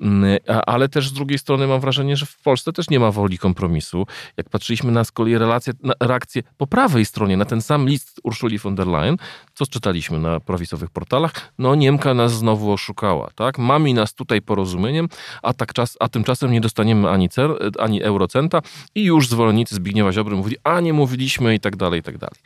Mm, 0.02 0.40
ale 0.66 0.90
też 0.90 1.10
z 1.10 1.14
drugiej 1.14 1.40
strony 1.40 1.68
mam 1.68 1.82
wrażenie, 1.82 2.16
że 2.16 2.26
w 2.26 2.42
Polsce 2.42 2.74
też 2.74 2.90
nie 2.90 3.00
ma 3.00 3.12
woli 3.12 3.38
kompromisu. 3.38 4.08
Jak 4.38 4.50
patrzyliśmy 4.50 4.92
na 4.92 5.04
z 5.04 5.12
kolei 5.12 5.38
relacje, 5.38 5.74
na 5.84 5.94
reakcję 6.00 6.44
po 6.58 6.68
prawej 6.68 7.06
stronie 7.06 7.38
na 7.38 7.46
ten 7.46 7.62
sam 7.62 7.88
list 7.88 8.20
Urszuli 8.24 8.58
von 8.60 8.76
der 8.76 8.88
Leyen, 8.88 9.18
co 9.54 9.66
czytaliśmy 9.66 10.20
na 10.20 10.40
prawicowych 10.40 10.90
portalach, 10.90 11.34
no 11.58 11.76
Niemka 11.76 12.14
nas 12.14 12.34
znowu 12.34 12.72
oszukała, 12.72 13.30
tak? 13.36 13.58
Mami 13.58 13.94
nas 13.94 14.14
tutaj 14.14 14.42
porozumieniem, 14.42 15.10
a, 15.42 15.54
tak 15.54 15.74
czas, 15.74 15.98
a 16.00 16.10
tymczasem 16.10 16.52
nie 16.52 16.62
dostaniemy 16.62 17.10
ani, 17.10 17.30
cer, 17.30 17.52
ani 17.80 18.04
eurocenta 18.04 18.62
i 18.96 19.04
już 19.04 19.28
zwolennicy 19.28 19.76
Zbigniewa 19.76 20.12
Ziobry 20.12 20.36
mówili, 20.36 20.58
a 20.64 20.80
nie 20.80 20.94
mówiliśmy 20.94 21.56
i 21.56 21.60
tak 21.60 21.76
dalej, 21.76 22.00
i 22.00 22.04
tak 22.04 22.18
dalej. 22.18 22.40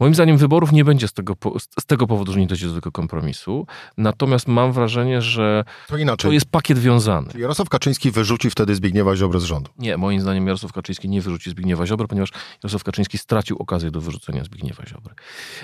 Moim 0.00 0.14
zdaniem 0.14 0.36
wyborów 0.36 0.72
nie 0.72 0.84
będzie 0.84 0.95
z 1.04 1.12
tego, 1.12 1.36
z 1.80 1.86
tego 1.86 2.06
powodu, 2.06 2.32
że 2.32 2.40
nie 2.40 2.46
dojdzie 2.46 2.66
do 2.66 2.74
tego 2.74 2.92
kompromisu. 2.92 3.66
Natomiast 3.96 4.48
mam 4.48 4.72
wrażenie, 4.72 5.22
że 5.22 5.64
to, 5.88 5.96
inaczej. 5.96 6.28
to 6.28 6.32
jest 6.32 6.46
pakiet 6.46 6.78
wiązany. 6.78 7.32
Czy 7.32 7.40
Jarosław 7.40 7.68
Kaczyński 7.68 8.10
wyrzuci 8.10 8.50
wtedy 8.50 8.74
Zbigniewa 8.74 9.16
Ziobrę 9.16 9.40
z 9.40 9.44
rządu? 9.44 9.70
Nie, 9.78 9.96
moim 9.96 10.20
zdaniem 10.20 10.46
Jarosław 10.46 10.72
Kaczyński 10.72 11.08
nie 11.08 11.20
wyrzuci 11.20 11.50
Zbigniewa 11.50 11.86
Ziobry, 11.86 12.08
ponieważ 12.08 12.30
Jarosław 12.62 12.84
Kaczyński 12.84 13.18
stracił 13.18 13.56
okazję 13.58 13.90
do 13.90 14.00
wyrzucenia 14.00 14.44
Zbigniewa 14.44 14.86
Ziobry. 14.86 15.14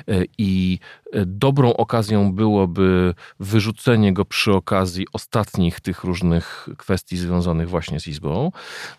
E, 0.09 0.25
I 0.39 0.79
e, 1.13 1.27
dobrą 1.27 1.75
okazją 1.75 2.33
byłoby 2.33 3.15
wyrzucenie 3.41 4.13
go 4.13 4.25
przy 4.25 4.53
okazji 4.53 5.07
ostatnich 5.13 5.81
tych 5.81 6.05
różnych 6.05 6.69
kwestii 6.79 7.17
związanych 7.17 7.69
właśnie 7.69 8.01
z 8.01 8.07
Izbą. 8.07 8.53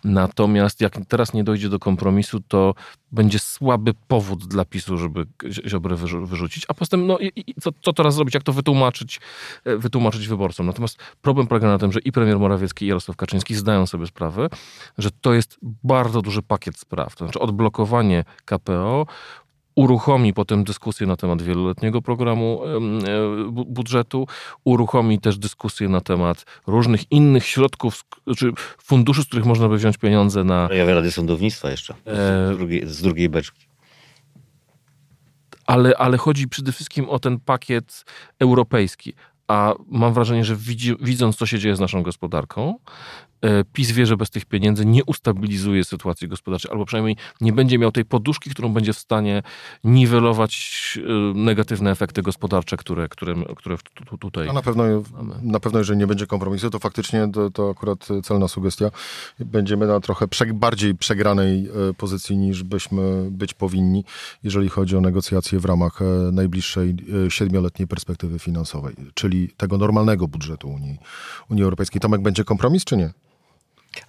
Natomiast 0.04 0.80
jak 0.80 0.98
teraz 1.08 1.32
nie 1.32 1.44
dojdzie 1.44 1.68
do 1.68 1.78
kompromisu, 1.78 2.40
to 2.40 2.74
będzie 3.12 3.38
słaby 3.38 3.94
powód 4.08 4.46
dla 4.46 4.64
PiSu, 4.64 4.98
żeby 4.98 5.26
Ziobrę 5.66 5.96
wyrzucić. 6.26 6.64
A 6.68 6.74
potem, 6.74 7.06
no 7.06 7.18
i, 7.18 7.54
co, 7.60 7.70
co 7.82 7.92
teraz 7.92 8.14
zrobić, 8.14 8.34
jak 8.34 8.42
to 8.42 8.52
wytłumaczyć, 8.52 9.20
e, 9.64 9.76
wytłumaczyć 9.76 10.28
wyborcom? 10.28 10.66
Natomiast 10.66 10.98
problem 11.22 11.46
polega 11.46 11.68
na 11.68 11.78
tym, 11.78 11.92
że 11.92 12.00
i 12.00 12.12
premier 12.12 12.38
Morawiecki, 12.38 12.84
i 12.84 12.88
Jarosław 12.88 13.16
Kaczyński 13.16 13.54
zdają 13.54 13.86
sobie 13.86 14.06
sprawę, 14.06 14.48
że 14.98 15.10
to 15.20 15.34
jest 15.34 15.58
bardzo 15.62 16.22
duży 16.22 16.42
pakiet 16.42 16.78
spraw. 16.78 17.16
To 17.16 17.24
znaczy 17.24 17.40
odblokowanie 17.40 18.24
KPO, 18.44 19.06
uruchomi 19.74 20.34
potem 20.34 20.64
dyskusję 20.64 21.06
na 21.06 21.16
temat 21.16 21.42
wieloletniego 21.42 22.02
programu 22.02 22.60
e, 22.64 22.80
budżetu, 23.50 24.26
uruchomi 24.64 25.20
też 25.20 25.38
dyskusję 25.38 25.88
na 25.88 26.00
temat 26.00 26.44
różnych 26.66 27.12
innych 27.12 27.46
środków, 27.46 28.04
czy 28.36 28.52
funduszy, 28.82 29.22
z 29.22 29.26
których 29.26 29.46
można 29.46 29.68
by 29.68 29.76
wziąć 29.76 29.98
pieniądze 29.98 30.44
na... 30.44 30.66
Krajowej 30.66 30.94
Rady 30.94 31.12
Sądownictwa 31.12 31.70
jeszcze, 31.70 31.94
z 32.06 32.52
e, 32.52 32.56
drugiej, 32.56 32.88
z 32.88 33.02
drugiej 33.02 33.28
beczki. 33.28 33.63
Ale, 35.66 35.96
ale 35.96 36.18
chodzi 36.18 36.48
przede 36.48 36.72
wszystkim 36.72 37.08
o 37.08 37.18
ten 37.18 37.40
pakiet 37.40 38.04
europejski. 38.38 39.14
A 39.48 39.74
mam 39.88 40.14
wrażenie, 40.14 40.44
że 40.44 40.56
widzi, 40.56 40.96
widząc, 41.00 41.36
co 41.36 41.46
się 41.46 41.58
dzieje 41.58 41.76
z 41.76 41.80
naszą 41.80 42.02
gospodarką, 42.02 42.74
PiS 43.72 43.92
wie, 43.92 44.06
że 44.06 44.16
bez 44.16 44.30
tych 44.30 44.44
pieniędzy 44.44 44.86
nie 44.86 45.04
ustabilizuje 45.04 45.84
sytuacji 45.84 46.28
gospodarczej, 46.28 46.70
albo 46.70 46.84
przynajmniej 46.84 47.16
nie 47.40 47.52
będzie 47.52 47.78
miał 47.78 47.92
tej 47.92 48.04
poduszki, 48.04 48.50
którą 48.50 48.72
będzie 48.72 48.92
w 48.92 48.98
stanie 48.98 49.42
niwelować 49.84 50.54
e, 50.98 51.38
negatywne 51.38 51.90
efekty 51.90 52.22
gospodarcze, 52.22 52.76
które, 52.76 53.08
które, 53.08 53.34
które 53.54 53.76
tutaj. 54.20 54.48
A 54.48 54.52
na 54.52 54.62
pewno, 54.62 54.84
mamy. 55.12 55.34
na 55.42 55.60
pewno, 55.60 55.78
jeżeli 55.78 55.98
nie 55.98 56.06
będzie 56.06 56.26
kompromisu, 56.26 56.70
to 56.70 56.78
faktycznie 56.78 57.28
to, 57.32 57.50
to 57.50 57.70
akurat 57.70 58.08
celna 58.22 58.48
sugestia. 58.48 58.90
Będziemy 59.38 59.86
na 59.86 60.00
trochę 60.00 60.28
prze, 60.28 60.46
bardziej 60.46 60.94
przegranej 60.94 61.68
e, 61.90 61.94
pozycji 61.94 62.36
niż 62.36 62.62
byśmy 62.62 63.30
być 63.30 63.54
powinni, 63.54 64.04
jeżeli 64.42 64.68
chodzi 64.68 64.96
o 64.96 65.00
negocjacje 65.00 65.60
w 65.60 65.64
ramach 65.64 66.00
najbliższej 66.32 66.96
siedmioletniej 67.28 67.88
perspektywy 67.88 68.38
finansowej, 68.38 68.94
czyli 69.14 69.48
tego 69.56 69.78
normalnego 69.78 70.28
budżetu 70.28 70.68
Unii, 70.68 70.98
Unii 71.50 71.64
Europejskiej. 71.64 72.00
Tomek, 72.00 72.22
będzie 72.22 72.44
kompromis 72.44 72.84
czy 72.84 72.96
nie? 72.96 73.10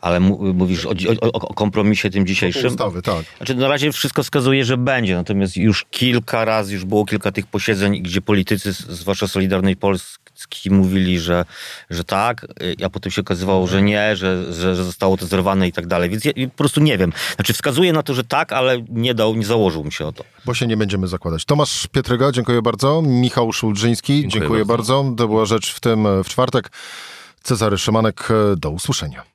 Ale 0.02 0.20
mówisz 0.20 0.86
o, 0.86 0.90
o, 1.22 1.32
o, 1.32 1.54
kompromisie 1.54 2.10
tym 2.10 2.26
dzisiejszym? 2.26 2.72
Ustawy, 2.72 3.02
tak. 3.02 3.26
Znaczy, 3.38 3.56
na 3.56 3.68
razie 3.68 3.92
wszystko 3.92 4.24
wskazuje, 4.24 4.66
że 4.66 4.78
będzie, 4.78 5.16
natomiast 5.16 5.58
już 5.58 5.86
kilka 5.92 6.46
razy, 6.46 6.74
już 6.74 6.86
było 6.86 7.06
kilka 7.06 7.32
tych 7.32 7.48
posiedzeń, 7.48 8.02
gdzie 8.02 8.22
politycy, 8.22 8.74
zwłaszcza 8.74 9.28
Solidarnej 9.28 9.76
Polski, 9.76 10.72
mówili, 10.72 11.20
że, 11.20 11.46
że 11.90 12.04
tak, 12.04 12.46
a 12.86 12.90
potem 12.90 13.12
się 13.12 13.22
okazywało, 13.22 13.68
że 13.68 13.82
nie, 13.82 14.16
że, 14.16 14.54
że, 14.54 14.76
że 14.76 14.84
zostało 14.84 15.18
to 15.18 15.26
zerwane 15.26 15.68
i 15.68 15.72
tak 15.72 15.88
dalej. 15.88 16.10
Więc 16.10 16.26
ja 16.26 16.32
po 16.34 16.58
prostu 16.58 16.82
nie 16.82 16.98
wiem. 16.98 17.14
Znaczy, 17.36 17.54
wskazuje 17.54 17.94
na 17.94 18.04
to, 18.04 18.14
że 18.14 18.24
tak, 18.24 18.54
ale 18.54 18.82
nie 18.90 19.14
dał, 19.14 19.36
nie 19.36 19.46
założył 19.46 19.84
mi 19.84 19.92
się 19.92 20.06
o 20.06 20.12
to. 20.12 20.24
Bo 20.46 20.54
się 20.54 20.68
nie 20.68 20.78
będziemy 20.78 21.08
zakładać. 21.08 21.46
Tomasz 21.46 21.88
Pietryga, 21.88 22.32
dziękuję 22.32 22.62
bardzo. 22.62 23.02
Michał 23.02 23.54
Szulżyński, 23.54 24.14
dziękuję, 24.14 24.42
dziękuję 24.42 24.66
bardzo. 24.66 25.04
bardzo. 25.04 25.16
To 25.18 25.28
była 25.28 25.46
rzecz 25.46 25.74
w 25.74 25.80
tym 25.80 26.24
w 26.24 26.30
czwartek. 26.30 26.72
Cezary 27.44 27.78
Szymanek, 27.78 28.28
do 28.58 28.70
usłyszenia. 28.70 29.35